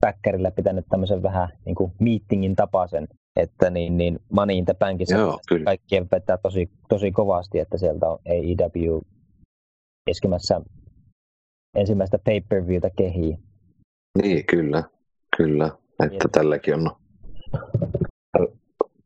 päkkärillä 0.00 0.50
pitänyt 0.50 0.86
tämmöisen 0.88 1.22
vähän 1.22 1.48
niin 1.64 1.74
kuin 1.74 1.92
meetingin 2.00 2.56
tapaisen, 2.56 3.08
että 3.36 3.70
niin, 3.70 3.96
niin 3.96 4.18
Money 4.32 4.56
in 4.56 4.64
the 4.64 4.74
Bankissa 4.74 5.16
kaikkien 5.64 6.08
vetää 6.12 6.38
tosi, 6.38 6.70
tosi 6.88 7.12
kovasti, 7.12 7.58
että 7.58 7.78
sieltä 7.78 8.08
on 8.08 8.18
AEW 8.28 9.00
eskemässä 10.06 10.60
ensimmäistä 11.74 12.18
pay-per-viewtä 12.24 12.90
kehiin. 12.96 13.38
Niin, 14.22 14.46
kyllä, 14.46 14.84
kyllä. 15.36 15.70
Että 16.04 16.24
ja. 16.24 16.28
tälläkin 16.32 16.74
on 16.74 16.90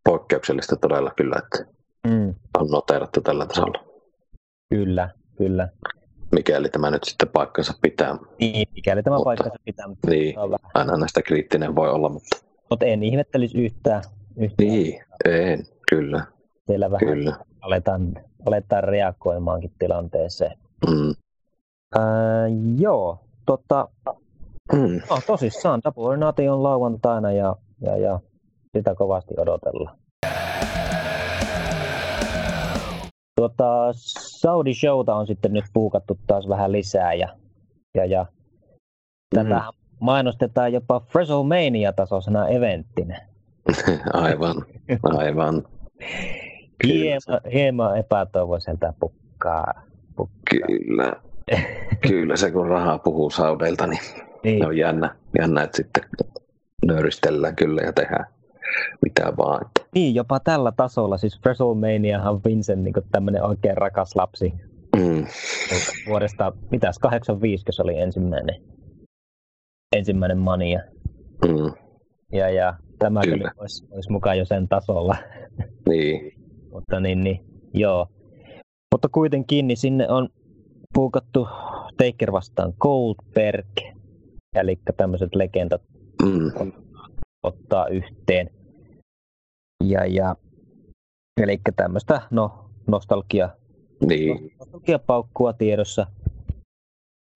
poikkeuksellista 0.05 0.77
todella 0.77 1.13
kyllä, 1.17 1.37
että 1.39 1.73
mm. 2.07 2.35
on 2.59 2.69
noteerattu 2.71 3.21
tällä 3.21 3.47
tasolla. 3.47 3.94
Kyllä, 4.75 5.11
kyllä. 5.37 5.69
Mikäli 6.33 6.69
tämä 6.69 6.91
nyt 6.91 7.05
sitten 7.05 7.29
paikkansa 7.29 7.75
pitää. 7.83 8.19
Niin, 8.41 8.69
mikäli 8.75 9.03
tämä 9.03 9.17
mutta, 9.17 9.25
paikkansa 9.25 9.59
pitää. 9.65 9.89
Mutta 9.89 10.11
niin, 10.11 10.35
aina 10.75 10.97
näistä 10.97 11.23
kriittinen 11.23 11.77
voi 11.77 11.91
olla, 11.91 12.09
mutta... 12.09 12.37
Mutta 12.71 12.87
en 12.87 13.03
ihmettelisi 13.03 13.59
yhtään. 13.59 14.03
yhtään. 14.37 14.69
Niin, 14.69 15.03
en, 15.25 15.67
kyllä. 15.91 16.27
Siellä 16.67 16.91
vähän 16.91 17.15
kyllä. 17.15 17.37
Aletaan, 17.61 18.15
aletaan 18.47 18.85
reagoimaankin 18.85 19.73
tilanteeseen. 19.79 20.59
Mm. 20.91 21.11
Äh, 21.97 22.03
joo, 22.79 23.19
tota, 23.47 23.89
mm. 24.73 25.01
no, 25.11 25.19
tosissaan 25.27 25.81
Double 25.85 26.05
or 26.05 26.17
Nothing 26.17 26.53
on 26.53 26.63
lauantaina 26.63 27.33
ja, 27.33 27.57
ja, 27.81 27.97
ja 27.97 28.21
sitä 28.77 28.95
kovasti 28.95 29.35
odotellaan. 29.39 29.99
Tuota, 33.45 33.89
Saudi 34.41 34.75
Showta 34.75 35.15
on 35.15 35.27
sitten 35.27 35.53
nyt 35.53 35.65
puukattu 35.73 36.19
taas 36.27 36.49
vähän 36.49 36.73
lisää 36.73 37.15
ja, 37.15 37.29
ja, 37.95 38.05
ja 38.05 38.27
tätä 39.35 39.59
mm. 39.59 39.79
mainostetaan 40.01 40.73
jopa 40.73 41.07
WrestleMania-tasoisena 41.15 42.49
eventtinä. 42.49 43.21
aivan, 44.13 44.65
aivan. 45.03 45.63
hieman, 46.85 47.41
hieman 47.53 47.99
epätoivoiselta 47.99 48.95
pukkaa. 49.01 49.83
pukkaa. 50.17 50.67
Kyllä. 50.67 51.13
Kyllä 52.09 52.37
se 52.37 52.51
kun 52.51 52.69
rahaa 52.69 52.99
puhuu 52.99 53.31
Saudeilta, 53.31 53.87
niin, 53.87 54.01
niin. 54.45 54.67
on 54.67 54.77
jännä, 54.77 55.17
jännä, 55.39 55.63
että 55.63 55.77
sitten 55.77 56.05
nöyristellään 56.87 57.57
kyllä 57.57 57.83
ja 57.83 57.93
tehdään 57.93 58.27
mitä 59.03 59.33
vaan. 59.37 59.71
Niin, 59.95 60.15
jopa 60.15 60.41
tällä 60.41 60.73
tasolla. 60.77 61.17
Siis 61.17 61.41
WrestleManiahan 61.45 62.41
Vincent 62.45 62.83
niin 62.83 62.95
tämmöinen 63.13 63.43
oikein 63.43 63.77
rakas 63.77 64.17
lapsi. 64.17 64.53
Mm. 64.97 65.27
Vuodesta, 66.07 66.53
mitäs, 66.71 66.99
85, 66.99 67.65
se 67.71 67.83
oli 67.83 67.99
ensimmäinen, 67.99 68.63
ensimmäinen 69.97 70.39
mania. 70.39 70.81
Mm. 71.47 71.73
Ja, 72.33 72.51
ja 72.51 72.75
tämä 72.99 73.21
kyllä 73.21 73.53
olisi, 73.59 73.87
olisi 73.91 74.13
mukaan 74.13 74.39
jo 74.39 74.45
sen 74.45 74.69
tasolla. 74.69 75.17
Niin. 75.89 76.33
Mutta 76.73 77.01
niin, 77.01 77.21
niin, 77.21 77.45
joo. 77.75 78.07
Mutta 78.95 79.09
kuitenkin 79.09 79.67
niin 79.67 79.77
sinne 79.77 80.09
on 80.09 80.29
puukattu 80.95 81.49
Taker 81.97 82.33
vastaan 82.33 82.73
Goldberg, 82.81 83.67
eli 84.55 84.79
tämmöiset 84.97 85.35
legendat 85.35 85.83
mm. 86.23 86.73
ottaa 87.43 87.89
yhteen. 87.89 88.51
Ja, 89.85 90.07
ja 90.07 90.37
eli 91.43 91.61
tämmöistä 91.77 92.23
no, 92.31 92.71
nostalgia, 92.87 93.49
niin. 94.07 94.53
nostalgiapaukkua 94.59 95.53
tiedossa. 95.53 96.07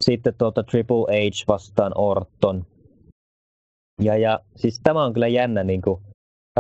Sitten 0.04 0.34
tuota 0.38 0.62
Triple 0.62 1.04
H 1.10 1.48
vastaan 1.48 1.92
Orton. 1.94 2.66
Ja, 4.02 4.16
ja 4.16 4.40
siis 4.56 4.80
tämä 4.82 5.04
on 5.04 5.12
kyllä 5.12 5.28
jännä, 5.28 5.64
niin 5.64 5.82
kuin, 5.82 6.00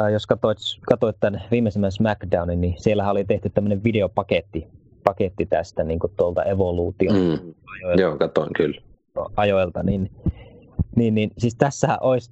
äh, 0.00 0.12
jos 0.12 0.26
katsoit, 0.26 0.58
katsoit 0.88 1.16
tämän 1.20 1.42
viimeisimmän 1.50 1.92
SmackDownin, 1.92 2.60
niin 2.60 2.74
siellä 2.78 3.10
oli 3.10 3.24
tehty 3.24 3.50
tämmöinen 3.50 3.84
videopaketti 3.84 4.68
paketti 5.08 5.46
tästä 5.46 5.84
niin 5.84 5.98
kuin 5.98 6.12
tuolta 6.16 6.42
Evoluution 6.42 7.16
mm. 7.16 7.54
ajoilta. 7.74 8.02
Joo, 8.02 8.16
katoin 8.16 8.52
kyllä. 8.56 8.80
Ajoilta, 9.36 9.82
niin, 9.82 10.10
niin, 10.96 11.14
niin 11.14 11.30
siis 11.38 11.54
tässä 11.54 11.98
olisi 12.00 12.30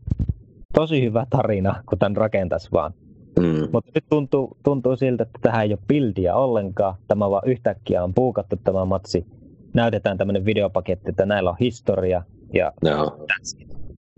tosi 0.75 1.03
hyvä 1.03 1.27
tarina, 1.31 1.83
kun 1.89 1.99
tämän 1.99 2.17
rakentaisi 2.17 2.69
vaan. 2.73 2.95
Mm. 3.41 3.69
Mutta 3.73 3.91
nyt 3.95 4.05
tuntuu, 4.11 4.57
tuntuu 4.63 4.97
siltä, 4.97 5.23
että 5.23 5.39
tähän 5.43 5.63
ei 5.63 5.73
ole 5.73 5.79
bildiä 5.89 6.35
ollenkaan. 6.35 6.95
Tämä 7.09 7.31
vaan 7.31 7.49
yhtäkkiä 7.49 8.05
on 8.05 8.15
puukattu 8.15 8.57
tämä 8.65 8.85
matsi. 8.85 9.27
Näytetään 9.75 10.19
tämmöinen 10.19 10.45
videopaketti, 10.45 11.11
että 11.11 11.27
näillä 11.27 11.51
on 11.51 11.57
historia. 11.61 12.23
Ja 12.55 12.73
Joo. 12.83 13.27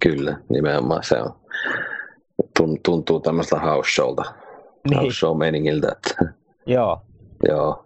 Kyllä, 0.02 0.38
nimenomaan 0.48 1.02
se 1.02 1.22
on. 1.22 1.34
Tuntuu 2.84 3.20
tämmöistä 3.20 3.60
house 3.60 3.90
showlta. 3.90 4.22
Niin. 4.90 5.00
House 5.00 5.18
show 5.18 5.38
meningiltä. 5.38 5.88
Että... 5.92 6.34
Joo. 6.66 7.02
Joo, 7.48 7.84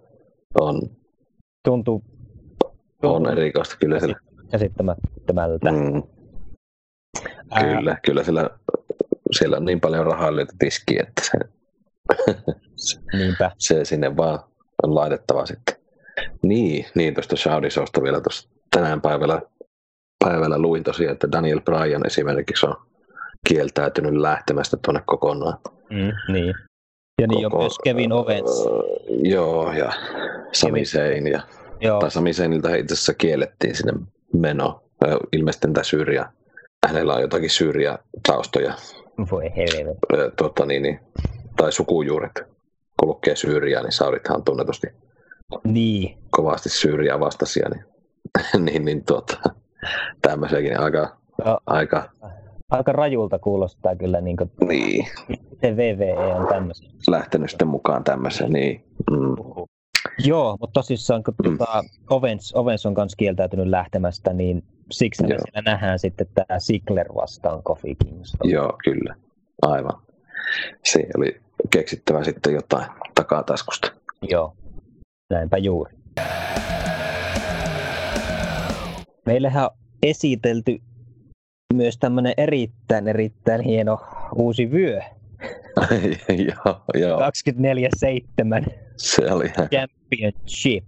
on. 0.61 0.81
Tuntuu, 1.64 2.03
tuntuu 3.01 3.14
on 3.14 3.33
erikoista 3.33 3.77
kyllä. 3.81 3.99
Käsittämättömältä. 4.51 5.73
Mm. 5.73 6.03
Kyllä, 7.61 7.90
Ää... 7.90 7.99
kyllä 8.05 8.25
siellä, 8.25 8.51
siellä 9.38 9.57
on 9.57 9.64
niin 9.64 9.81
paljon 9.81 10.07
rahaa 10.07 10.37
lyöty 10.37 10.55
tiskiin, 10.59 11.03
että 11.03 11.23
se, 11.23 11.38
Niinpä. 13.12 13.51
se 13.59 13.85
sinne 13.85 14.16
vaan 14.16 14.38
on 14.83 14.95
laitettava 14.95 15.47
sitten. 15.47 15.77
Niin, 16.42 16.87
niin 16.95 17.14
tuosta 17.14 17.37
Shoudisosta 17.37 18.03
vielä 18.03 18.21
tuossa 18.21 18.49
tänään 18.71 19.01
päivällä, 19.01 19.42
päivällä 20.25 20.59
luin 20.59 20.83
tosiaan, 20.85 21.12
että 21.12 21.33
Daniel 21.33 21.61
Bryan 21.61 22.07
esimerkiksi 22.07 22.66
on 22.66 22.75
kieltäytynyt 23.49 24.14
lähtemästä 24.14 24.77
tuonne 24.85 25.03
kokonaan. 25.07 25.59
Mm, 25.90 26.33
niin. 26.33 26.55
Ja 27.21 27.27
niin 27.27 27.42
koko, 27.42 27.57
on 27.57 27.62
myös 27.62 27.79
Kevin 27.85 28.12
Owens. 28.12 28.66
Uh, 28.66 28.83
joo, 29.23 29.73
ja 29.73 29.92
Sami 30.53 30.85
Zayn. 30.85 31.27
Ja, 31.27 31.42
joo. 31.81 32.01
Tai 32.01 32.11
Sami 32.11 32.33
Zaynilta 32.33 32.75
itse 32.75 32.95
asiassa 32.95 33.14
kiellettiin 33.14 33.75
sinne 33.75 33.92
meno. 34.33 34.83
Ilmeisesti 35.33 35.68
tämä 35.73 35.85
Syyria. 35.85 36.33
Hänellä 36.87 37.14
on 37.14 37.21
jotakin 37.21 37.51
Syyriä 37.51 37.99
taustoja. 38.27 38.75
Voi 39.30 39.52
helvetti. 39.56 40.06
Tota, 40.37 40.66
niin, 40.66 40.82
niin, 40.82 41.00
tai 41.56 41.72
sukujuuret. 41.72 42.42
Kun 43.00 43.08
lukee 43.08 43.37
Syyriä, 43.37 43.82
niin 43.82 43.92
Saurithan 43.92 44.44
tunnetusti 44.44 44.87
niin. 45.64 46.18
kovasti 46.30 46.68
Syyriä 46.68 47.20
vastasia. 47.20 47.68
Niin, 47.68 47.85
niin, 48.64 48.85
niin 48.85 49.04
tuota, 49.04 49.37
tämmöisiäkin 50.22 50.80
aika, 50.80 51.16
no. 51.44 51.58
aika 51.66 52.08
aika 52.72 52.92
rajulta 52.92 53.38
kuulostaa 53.38 53.96
kyllä. 53.96 54.20
Niin, 54.20 54.37
kuin, 54.37 54.50
niin. 54.68 55.06
Se 55.61 55.76
VVE 55.76 56.35
on 56.35 56.46
tämmöisen. 56.46 56.90
Lähtenyt 57.08 57.50
sitten 57.50 57.68
mukaan 57.68 58.04
tämmöisen, 58.04 58.52
niin. 58.52 58.85
Mm. 59.11 59.37
Joo, 60.18 60.56
mutta 60.61 60.80
tosissaan 60.80 61.22
kun 61.22 61.35
mm. 61.44 61.56
tuota, 61.56 61.82
Ovens, 62.11 62.52
Ovens 62.54 62.87
on 62.87 62.94
myös 62.96 63.16
kieltäytynyt 63.16 63.66
lähtemästä, 63.66 64.32
niin 64.32 64.62
siksi 64.92 65.22
me 65.22 65.28
siellä 65.28 65.62
nähdään 65.64 65.98
sitten 65.98 66.26
tämä 66.35 66.59
Sigler 66.59 67.14
vastaan 67.14 67.62
Kofi 67.62 67.94
Kingston. 67.94 68.50
Joo, 68.50 68.78
kyllä. 68.85 69.14
Aivan. 69.62 70.02
Se 70.85 71.07
oli 71.16 71.40
keksittävä 71.70 72.24
sitten 72.24 72.55
jotain 72.55 72.87
takataskusta. 73.14 73.92
Joo, 74.22 74.57
näinpä 75.31 75.59
juuri. 75.59 75.94
Meillähän 79.26 79.64
on 79.64 79.70
esitelty 80.02 80.78
myös 81.74 81.98
tämmöinen 81.98 82.35
erittäin, 82.37 83.09
erittäin 83.09 83.61
hieno 83.61 84.00
uusi 84.35 84.70
vyö. 84.70 85.00
joo, 86.48 86.83
joo. 86.94 87.20
24-7. 87.20 88.72
Se 88.96 89.33
oli 89.33 89.44
ihan... 89.44 89.68
Championship. 89.68 90.85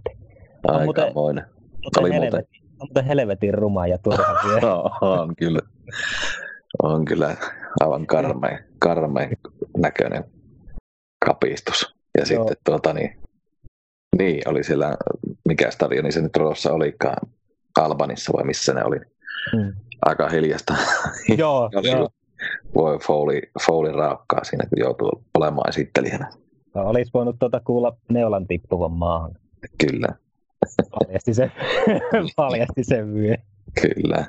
Aikamoinen. 0.69 1.45
Mutta 1.85 2.01
oli 2.01 2.12
helvetin, 2.12 2.63
muuten... 2.87 3.05
helvetin 3.05 3.55
ruma 3.55 3.87
ja 3.87 3.99
turha 3.99 4.59
no, 4.62 4.90
on 5.01 5.37
kyllä. 5.37 5.61
On 6.83 7.05
kyllä 7.05 7.37
aivan 7.81 8.07
karmeen, 8.07 8.64
karmeen 8.79 9.37
näköinen 9.77 10.25
kapistus. 11.27 11.94
Ja 12.18 12.25
Joo. 12.25 12.27
sitten 12.27 12.57
tuota 12.64 12.92
niin, 12.92 13.18
Niin, 14.18 14.49
oli 14.49 14.64
siellä, 14.64 14.97
mikä 15.49 15.70
stadioni 15.70 16.12
se 16.12 16.20
nyt 16.20 16.37
Roossa 16.37 16.73
olikaan, 16.73 17.29
Albanissa 17.79 18.33
vai 18.33 18.44
missä 18.44 18.75
ne 18.75 18.85
oli. 18.85 18.97
Mm. 19.53 19.73
Aika 20.03 20.29
hiljasta. 20.29 20.75
Joo, 21.38 21.70
joo. 21.92 22.09
Voi 22.75 22.99
Foley, 22.99 23.40
Foley 23.66 23.92
raukkaa 23.92 24.44
siinä, 24.44 24.64
kun 24.68 24.79
joutuu 24.79 25.25
olemaan 25.35 25.68
esittelijänä. 25.68 26.31
No, 26.75 26.83
olisi 26.83 27.11
voinut 27.14 27.37
tuota 27.38 27.61
kuulla 27.61 27.97
neulan 28.09 28.47
tippuvan 28.47 28.92
maahan. 28.92 29.33
Kyllä. 29.79 30.09
Paljasti 30.90 31.35
se, 31.35 31.50
paljasti 32.37 32.85
sen 32.85 33.14
vyö. 33.14 33.35
Kyllä. 33.83 34.27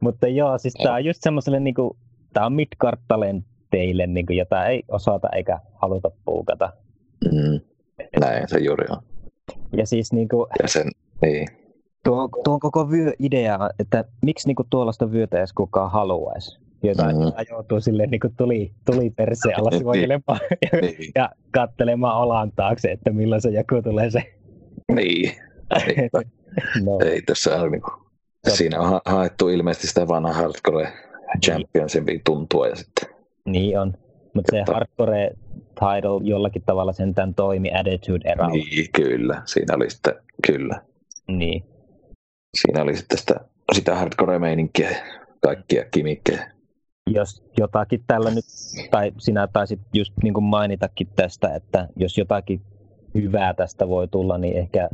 Mutta 0.00 0.28
joo, 0.28 0.58
siis 0.58 0.74
tämä 0.82 0.94
on 0.94 1.04
just 1.04 1.22
semmoiselle, 1.22 1.60
niinku, 1.60 1.96
tämä 2.32 2.46
on 2.46 2.52
mid 2.52 2.68
teille, 3.70 4.06
niinku, 4.06 4.32
jota 4.32 4.66
ei 4.66 4.82
osata 4.88 5.28
eikä 5.36 5.58
haluta 5.74 6.10
puukata. 6.24 6.72
Mm. 7.24 7.60
Näin 8.20 8.48
se 8.48 8.58
juuri 8.58 8.84
on. 8.90 9.02
Ja 9.76 9.86
siis 9.86 10.12
niinku, 10.12 10.46
ja 10.62 10.68
sen, 10.68 10.90
niin. 11.22 11.48
tuo, 12.04 12.28
tuo 12.44 12.58
koko 12.58 12.90
vyö-idea, 12.90 13.70
että 13.78 14.04
miksi 14.22 14.48
niinku 14.48 14.64
tuollaista 14.70 15.12
vyötä 15.12 15.38
edes 15.38 15.52
kukaan 15.52 15.90
haluaisi. 15.90 16.58
Jota 16.82 17.04
mm. 17.04 17.48
joutuu 17.50 17.80
silleen 17.80 18.10
niin 18.10 18.20
tuli, 18.36 18.72
tuli 18.86 19.10
perseen 19.10 19.58
alla 19.58 19.78
suojelemaan 19.82 20.40
ja, 20.72 20.80
niin. 20.80 21.12
ja 21.14 21.30
kattelemaan 21.50 22.16
olan 22.16 22.52
taakse, 22.56 22.90
että 22.90 23.12
milloin 23.12 23.42
se 23.42 23.50
joku 23.50 23.82
tulee 23.82 24.10
se. 24.10 24.22
Niin. 24.94 25.32
no. 26.84 26.98
Ei 27.04 27.22
tässä 27.22 27.60
ole 27.60 27.70
niin 27.70 27.82
kuin, 27.82 27.94
siinä 28.48 28.80
on 28.80 29.00
haettu 29.04 29.48
ilmeisesti 29.48 29.86
sitä 29.86 30.08
vanhaa 30.08 30.32
hardcore 30.32 30.92
championshipin 31.44 32.20
tuntua 32.24 32.68
ja 32.68 32.76
sitten. 32.76 33.08
Niin 33.46 33.80
on. 33.80 33.94
Mutta 34.34 34.56
se 34.56 34.72
hardcore 34.72 35.30
title 35.74 36.20
jollakin 36.22 36.62
tavalla 36.66 36.92
sentään 36.92 37.34
toimi 37.34 37.70
Attitude 37.74 38.28
era. 38.30 38.48
Niin, 38.48 38.86
kyllä. 38.92 39.42
Siinä 39.44 39.74
oli 39.76 39.90
sitten, 39.90 40.14
kyllä. 40.46 40.82
Niin. 41.28 41.64
Siinä 42.60 42.82
oli 42.82 42.96
sitten 42.96 43.18
sitä, 43.18 43.34
sitä 43.72 43.94
hardcore-meininkiä, 43.94 44.96
kaikkia 45.40 45.84
kimikkejä. 45.84 46.52
Jos 47.10 47.42
jotakin 47.58 48.04
tällä 48.06 48.30
nyt, 48.30 48.44
tai 48.90 49.12
sinä 49.18 49.48
taisit 49.52 49.80
just 49.94 50.12
niin 50.22 50.34
kuin 50.34 50.44
mainitakin 50.44 51.08
tästä, 51.16 51.54
että 51.54 51.88
jos 51.96 52.18
jotakin 52.18 52.62
hyvää 53.22 53.54
tästä 53.54 53.88
voi 53.88 54.08
tulla, 54.08 54.38
niin 54.38 54.56
ehkä 54.56 54.88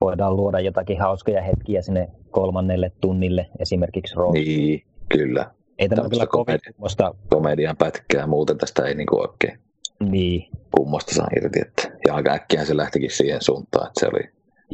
voidaan 0.00 0.36
luoda 0.36 0.60
jotakin 0.60 1.00
hauskoja 1.00 1.42
hetkiä 1.42 1.82
sinne 1.82 2.08
kolmannelle 2.30 2.92
tunnille, 3.00 3.46
esimerkiksi 3.58 4.14
Raw. 4.16 4.32
Niin, 4.32 4.82
kyllä. 5.08 5.50
Ei 5.78 5.88
tämä 5.88 6.08
kyllä 6.08 6.26
kovin 6.26 6.58
kummosta. 6.66 7.14
Komedian 7.30 7.76
pätkää, 7.76 8.26
muuten 8.26 8.58
tästä 8.58 8.82
ei 8.82 8.94
niin 8.94 9.20
oikein 9.20 9.58
niin. 10.00 10.48
kummosta 10.76 11.14
saa 11.14 11.28
irti. 11.36 11.60
Että, 11.60 11.98
ja 12.06 12.14
aika 12.14 12.32
äkkiä 12.32 12.64
se 12.64 12.76
lähtikin 12.76 13.10
siihen 13.10 13.42
suuntaan, 13.42 13.86
että 13.86 14.00
se 14.00 14.06
oli, 14.06 14.30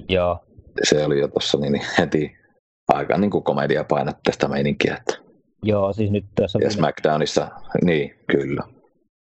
Joo. 0.08 0.44
Se 0.82 1.04
oli 1.04 1.20
jo 1.20 1.28
tuossa 1.28 1.58
niin, 1.58 1.72
niin 1.72 1.84
heti 1.98 2.36
aika 2.88 3.18
niin 3.18 3.30
kuin 3.30 3.44
komedia 3.44 3.84
painotteista 3.84 4.48
meininkiä. 4.48 4.96
Että. 4.96 5.24
Joo, 5.62 5.92
siis 5.92 6.10
nyt 6.10 6.24
tässä... 6.34 6.58
Ja 6.62 6.70
SmackDownissa, 6.70 7.48
niin, 7.84 8.14
kyllä. 8.30 8.62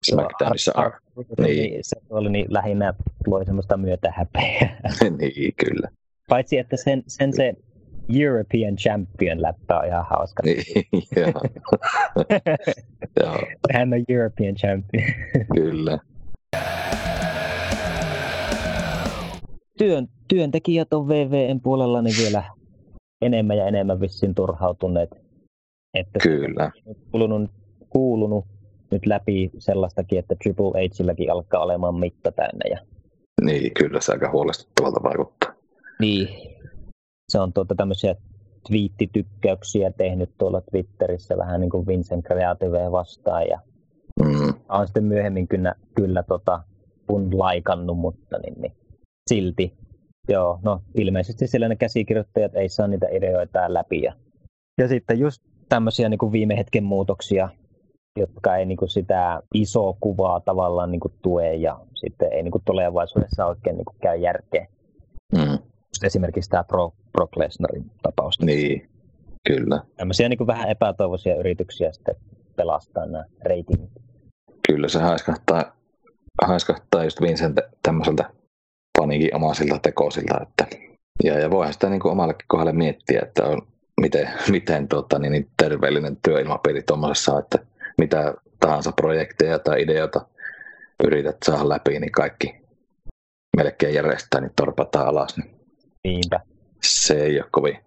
SmackDownissa, 0.06 0.72
ar- 0.74 0.86
ar- 0.86 1.00
niin. 1.38 1.56
niin. 1.56 1.80
Se 1.82 1.96
oli 2.10 2.30
niin 2.30 2.46
lähinnä 2.48 2.94
loi 3.26 3.44
semmoista 3.44 3.76
myötä 3.76 4.12
häpeää. 4.16 4.80
niin, 5.18 5.54
kyllä. 5.66 5.88
Paitsi, 6.28 6.58
että 6.58 6.76
sen, 6.76 7.02
sen 7.06 7.32
se 7.32 7.54
European 8.20 8.76
Champion 8.76 9.42
läppä 9.42 9.78
on 9.78 9.86
ihan 9.86 10.06
hauska. 10.10 10.42
Niin. 10.42 10.64
Hän 13.72 13.92
on 13.92 14.04
European 14.08 14.54
Champion. 14.54 15.04
Kyllä. 15.54 15.98
Työn, 19.78 20.08
työntekijät 20.28 20.92
on 20.92 21.08
VVN 21.08 21.60
puolella 21.60 22.02
niin 22.02 22.16
vielä 22.22 22.42
enemmän 23.22 23.56
ja 23.56 23.66
enemmän 23.66 24.00
vissiin 24.00 24.34
turhautuneet. 24.34 25.10
Että 25.94 26.18
Kyllä. 26.22 26.70
On 26.86 26.94
kuulunut, 27.10 27.50
kuulunut 27.90 28.44
nyt 28.90 29.06
läpi 29.06 29.50
sellaistakin, 29.58 30.18
että 30.18 30.34
Triple 30.42 30.70
Hilläkin 30.98 31.32
alkaa 31.32 31.62
olemaan 31.62 31.94
mitta 31.94 32.32
täynnä. 32.32 32.64
Ja... 32.70 32.78
Niin, 33.44 33.74
kyllä 33.74 34.00
se 34.00 34.12
aika 34.12 34.30
huolestuttavalta 34.30 35.02
vaikuttaa. 35.02 35.54
Niin, 36.00 36.28
se 37.28 37.40
on 37.40 37.52
tuota 37.52 37.74
tämmöisiä 37.74 38.14
twiittitykkäyksiä 38.68 39.92
tehnyt 39.92 40.30
tuolla 40.38 40.60
Twitterissä 40.60 41.36
vähän 41.36 41.60
niin 41.60 41.70
kuin 41.70 41.86
Vincent 41.86 42.24
Creativea 42.24 42.92
vastaan 42.92 43.46
ja 43.48 43.60
mm. 44.24 44.54
on 44.68 44.86
sitten 44.86 45.04
myöhemmin 45.04 45.48
kyllä, 45.48 45.74
kyllä 45.94 46.22
tota, 46.22 46.62
kun 47.06 47.38
laikannut, 47.38 47.98
mutta 47.98 48.38
niin, 48.38 48.60
niin, 48.60 48.72
silti. 49.28 49.74
Joo, 50.28 50.58
no 50.62 50.82
ilmeisesti 50.94 51.46
siellä 51.46 51.68
ne 51.68 51.76
käsikirjoittajat 51.76 52.54
ei 52.54 52.68
saa 52.68 52.86
niitä 52.86 53.06
ideoita 53.12 53.74
läpi. 53.74 54.02
Ja, 54.02 54.12
ja 54.78 54.88
sitten 54.88 55.18
just 55.18 55.42
tämmöisiä 55.68 56.08
niin 56.08 56.18
kuin 56.18 56.32
viime 56.32 56.56
hetken 56.56 56.84
muutoksia, 56.84 57.48
jotka 58.18 58.56
ei 58.56 58.66
niin 58.66 58.76
kuin 58.76 58.88
sitä 58.88 59.42
isoa 59.54 59.96
kuvaa 60.00 60.40
tavallaan 60.40 60.90
niin 60.90 61.00
kuin 61.00 61.14
tue 61.22 61.54
ja 61.54 61.80
sitten 61.94 62.32
ei 62.32 62.42
niin 62.42 62.52
kuin 62.52 62.62
tulevaisuudessa 62.64 63.46
oikein 63.46 63.76
niin 63.76 63.84
kuin 63.84 63.96
käy 64.00 64.16
järkeä. 64.16 64.66
Mm 65.32 65.58
esimerkiksi 66.02 66.50
tämä 66.50 66.64
Pro, 66.64 66.92
Pro 67.12 67.28
Lesnarin 67.36 67.90
tapaus. 68.02 68.40
Niin, 68.40 68.88
kyllä. 69.48 69.82
Tämmöisiä 69.96 70.28
niin 70.28 70.38
kuin 70.38 70.46
vähän 70.46 70.68
epätoivoisia 70.68 71.36
yrityksiä 71.36 71.92
sitten 71.92 72.14
pelastaa 72.56 73.06
nämä 73.06 73.24
reitingit. 73.44 73.90
Kyllä 74.68 74.88
se 74.88 74.98
haiskahtaa, 74.98 75.76
haiskahtaa 76.42 77.04
just 77.04 77.20
Vincent 77.20 77.60
tämmöiseltä 77.82 78.30
paniikin 78.98 79.36
omaisilta 79.36 79.78
tekosilta. 79.78 80.40
Että, 80.42 80.66
ja, 81.24 81.38
ja 81.38 81.50
voihan 81.50 81.72
sitä 81.72 81.88
niin 81.88 82.00
kuin 82.00 82.12
omallekin 82.12 82.48
kohdalle 82.48 82.72
miettiä, 82.72 83.20
että 83.22 83.44
on, 83.44 83.62
miten, 84.00 84.28
miten 84.50 84.88
tota, 84.88 85.18
niin, 85.18 85.32
niin 85.32 85.48
terveellinen 85.56 86.16
työilmapiiri 86.24 86.82
tuommoisessa, 86.82 87.38
että 87.38 87.58
mitä 88.00 88.34
tahansa 88.60 88.92
projekteja 88.92 89.58
tai 89.58 89.82
ideoita 89.82 90.26
yrität 91.04 91.36
saada 91.44 91.68
läpi, 91.68 92.00
niin 92.00 92.12
kaikki 92.12 92.60
melkein 93.56 93.94
järjestää, 93.94 94.40
niin 94.40 94.52
torpataan 94.56 95.06
alas. 95.06 95.36
Niin 95.36 95.60
Niinpä. 96.04 96.40
Se 96.82 97.22
ei 97.22 97.40
ole 97.40 97.48
kovin 97.50 97.78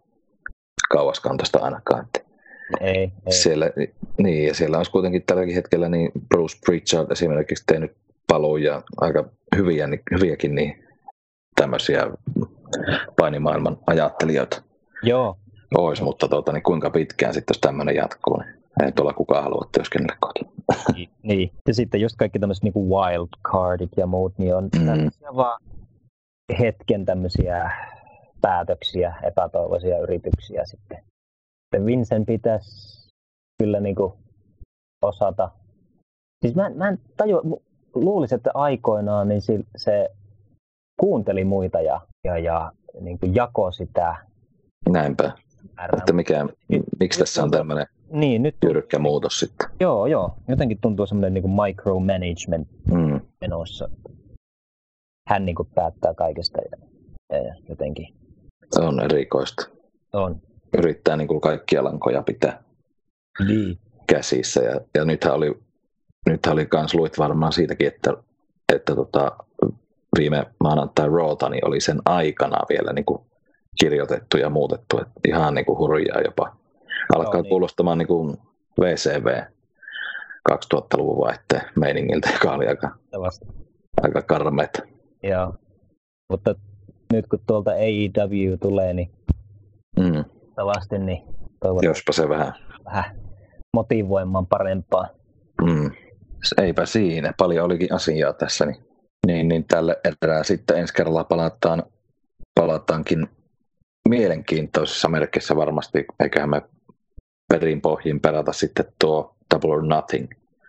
kauaskantoista 0.89 1.59
ainakaan. 1.59 2.07
Ei, 2.81 2.95
ei. 2.95 3.11
Siellä, 3.29 3.69
niin, 4.17 4.47
ja 4.47 4.53
siellä 4.53 4.77
olisi 4.77 4.91
kuitenkin 4.91 5.23
tälläkin 5.23 5.55
hetkellä 5.55 5.89
niin 5.89 6.11
Bruce 6.27 6.57
Pritchard 6.65 7.11
esimerkiksi 7.11 7.63
tehnyt 7.67 7.95
paluja 8.27 8.81
aika 8.97 9.25
hyviä, 9.55 9.87
niin, 9.87 10.01
hyviäkin 10.11 10.55
niin 10.55 10.87
tämmöisiä 11.55 12.07
painimaailman 13.19 13.77
ajattelijoita. 13.87 14.61
Joo. 15.03 15.37
Ois, 15.77 16.01
mutta 16.01 16.27
tuota, 16.27 16.51
niin 16.51 16.63
kuinka 16.63 16.89
pitkään 16.89 17.33
sitten 17.33 17.53
jos 17.53 17.61
tämmöinen 17.61 17.95
jatkuu, 17.95 18.37
niin 18.37 18.62
ei 18.81 18.91
tuolla 18.91 19.13
kukaan 19.13 19.43
halua 19.43 19.69
työskennellä 19.71 20.17
kotona. 20.19 20.51
Niin, 20.93 21.09
niin, 21.23 21.51
ja 21.67 21.73
sitten 21.73 22.01
just 22.01 22.15
kaikki 22.15 22.39
tämmöiset 22.39 22.63
niin 22.63 22.73
wildcardit 22.89 23.91
ja 23.97 24.07
muut, 24.07 24.33
niin 24.37 24.55
on 24.55 24.69
mm. 24.75 25.35
vaan 25.35 25.61
hetken 26.59 27.05
tämmöisiä 27.05 27.71
päätöksiä, 28.41 29.15
epätoivoisia 29.23 29.99
yrityksiä 29.99 30.65
sitten. 30.65 31.03
sitten 31.63 31.85
Vincent 31.85 32.25
pitäisi 32.25 33.09
kyllä 33.63 33.79
niin 33.79 33.95
kuin 33.95 34.13
osata. 35.01 35.51
Siis 36.45 36.55
mä, 36.55 36.69
mä 36.69 36.89
en 36.89 36.99
tajua, 37.17 37.41
luulisin, 37.95 38.35
että 38.35 38.51
aikoinaan 38.53 39.27
niin 39.27 39.41
se, 39.41 39.59
se 39.75 40.09
kuunteli 40.99 41.43
muita 41.43 41.81
ja, 41.81 42.01
ja, 42.23 42.37
ja 42.37 42.71
niin 43.01 43.19
kuin 43.19 43.35
jako 43.35 43.71
sitä. 43.71 44.15
Näinpä. 44.89 45.31
R- 45.87 45.97
että 45.97 46.13
mikä, 46.13 46.47
miksi 46.99 47.19
tässä 47.19 47.43
on 47.43 47.51
tämmöinen 47.51 47.87
niin, 48.13 48.43
nyt 48.43 48.55
jyrkkä 48.63 48.99
muutos 48.99 49.39
sitten? 49.39 49.69
Joo, 49.79 50.07
joo. 50.07 50.35
Jotenkin 50.47 50.77
tuntuu 50.81 51.05
semmoinen 51.05 51.33
niin 51.33 51.41
kuin 51.41 51.53
micromanagement 51.63 52.67
mm. 52.91 53.21
menossa. 53.41 53.89
Hän 55.29 55.45
niin 55.45 55.55
kuin 55.55 55.69
päättää 55.75 56.13
kaikesta 56.13 56.61
ja, 56.61 56.77
ja 57.37 57.55
jotenkin 57.69 58.07
on 58.79 58.99
erikoista. 58.99 59.69
On. 60.13 60.41
Yrittää 60.77 61.17
niin 61.17 61.27
kuin 61.27 61.41
kaikkia 61.41 61.83
lankoja 61.83 62.23
pitää 62.23 62.63
niin. 63.47 63.77
käsissä. 64.07 64.61
Ja, 64.63 64.81
ja 64.95 65.05
nythän 65.05 65.33
oli, 65.33 65.59
nythän 66.29 66.53
oli 66.53 66.65
kans 66.65 66.93
luit 66.93 67.17
varmaan 67.17 67.53
siitäkin, 67.53 67.87
että, 67.87 68.13
että 68.73 68.95
tota, 68.95 69.31
viime 70.17 70.45
maanantai 70.59 71.09
Rawta 71.09 71.49
niin 71.49 71.67
oli 71.67 71.81
sen 71.81 72.01
aikana 72.05 72.57
vielä 72.69 72.93
niin 72.93 73.05
kuin 73.05 73.21
kirjoitettu 73.79 74.37
ja 74.37 74.49
muutettu. 74.49 74.99
Että 74.99 75.13
ihan 75.27 75.53
niin 75.53 75.65
kuin 75.65 75.77
hurjaa 75.77 76.21
jopa. 76.21 76.55
Alkaa 77.15 77.33
no, 77.33 77.41
niin. 77.41 77.49
kuulostamaan 77.49 77.97
niin 77.97 78.07
kuin 78.07 78.37
VCV 78.81 79.41
2000-luvun 80.51 81.17
vaihteen 81.17 81.61
meiningiltä, 81.75 82.29
joka 82.33 82.53
oli 82.53 82.67
aika, 82.67 82.95
aika 84.01 84.21
karmeet. 84.21 84.81
Joo, 85.23 85.55
mutta 86.29 86.55
nyt 87.13 87.27
kun 87.27 87.39
tuolta 87.47 87.71
AEW 87.71 88.57
tulee, 88.61 88.93
niin 88.93 89.11
mm. 89.99 90.25
tavasti, 90.55 90.99
niin 90.99 91.23
toivon, 91.59 91.83
Jospa 91.83 92.11
se 92.13 92.29
vähän. 92.29 92.53
vähän 92.85 93.15
motivoimaan 93.73 94.45
parempaa. 94.45 95.07
Mm. 95.61 95.91
Eipä 96.57 96.85
siinä. 96.85 97.33
Paljon 97.37 97.65
olikin 97.65 97.93
asiaa 97.93 98.33
tässä, 98.33 98.65
niin 98.65 98.83
Niin, 99.27 99.47
niin 99.47 99.65
tälle 99.65 99.99
erää 100.23 100.43
sitten 100.43 100.77
ensi 100.77 100.93
kerralla 100.93 101.23
palataan, 101.23 101.83
palataankin 102.59 103.27
mielenkiintoisessa 104.09 105.09
merkissä 105.09 105.55
varmasti, 105.55 106.05
eiköhän 106.19 106.49
me 106.49 106.61
perin 107.59 107.81
pohjin 107.81 108.19
perata 108.19 108.53
sitten 108.53 108.85
tuo 108.99 109.35
Double 109.53 109.71
or 109.71 109.83
Nothing 109.87 110.27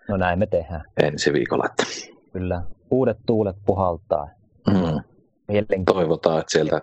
No 0.09 0.17
näin 0.17 0.39
me 0.39 0.47
tehdään. 0.47 0.85
ensi 1.03 1.33
viikolla. 1.33 1.65
Että, 1.67 1.85
Kyllä. 2.33 2.63
Uudet 2.91 3.19
tuulet 3.27 3.57
puhaltaa. 3.67 4.29
mm, 4.71 5.01
toivotaan, 5.87 6.41
että 6.41 6.51
sieltä 6.53 6.81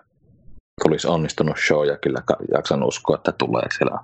tulisi 0.84 1.08
onnistunut 1.08 1.56
show 1.66 1.86
ja 1.86 1.96
kyllä 1.98 2.22
jaksan 2.54 2.82
uskoa, 2.82 3.16
että 3.16 3.32
tulee 3.32 3.62
siellä 3.78 3.98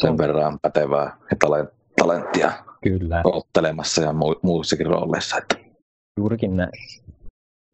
sen 0.00 0.10
On. 0.10 0.18
verran 0.18 0.58
pätevää 0.62 1.16
ja 1.30 1.36
tale- 1.44 1.72
talenttia 2.00 2.52
Kyllä. 2.82 3.20
ottelemassa 3.24 4.02
ja 4.02 4.10
mu- 4.10 4.38
muissakin 4.42 4.86
rooleissa. 4.86 5.36
Että, 5.38 5.56
Juurikin 6.18 6.56
näin. 6.56 6.70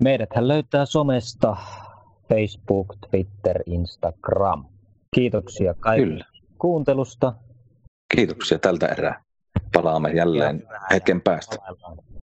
Meidäthän 0.02 0.48
löytää 0.48 0.84
somesta 0.86 1.56
Facebook, 2.28 2.86
Twitter, 3.10 3.62
Instagram. 3.66 4.64
Kiitoksia 5.14 5.74
kaikille 5.74 6.08
kyllä. 6.12 6.24
Kuuntelusta. 6.60 7.32
Kiitoksia 8.14 8.58
tältä 8.58 8.86
erää. 8.86 9.22
Palaamme 9.72 10.10
jälleen 10.10 10.62
hetken 10.90 11.20
päästä. 11.20 11.56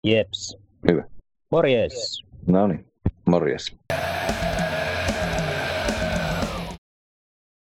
Jeps. 0.08 0.58
Hyvä. 0.92 1.04
Morjes. 1.52 2.26
No 2.48 2.68
niin, 2.68 2.86
morjes. 3.26 3.76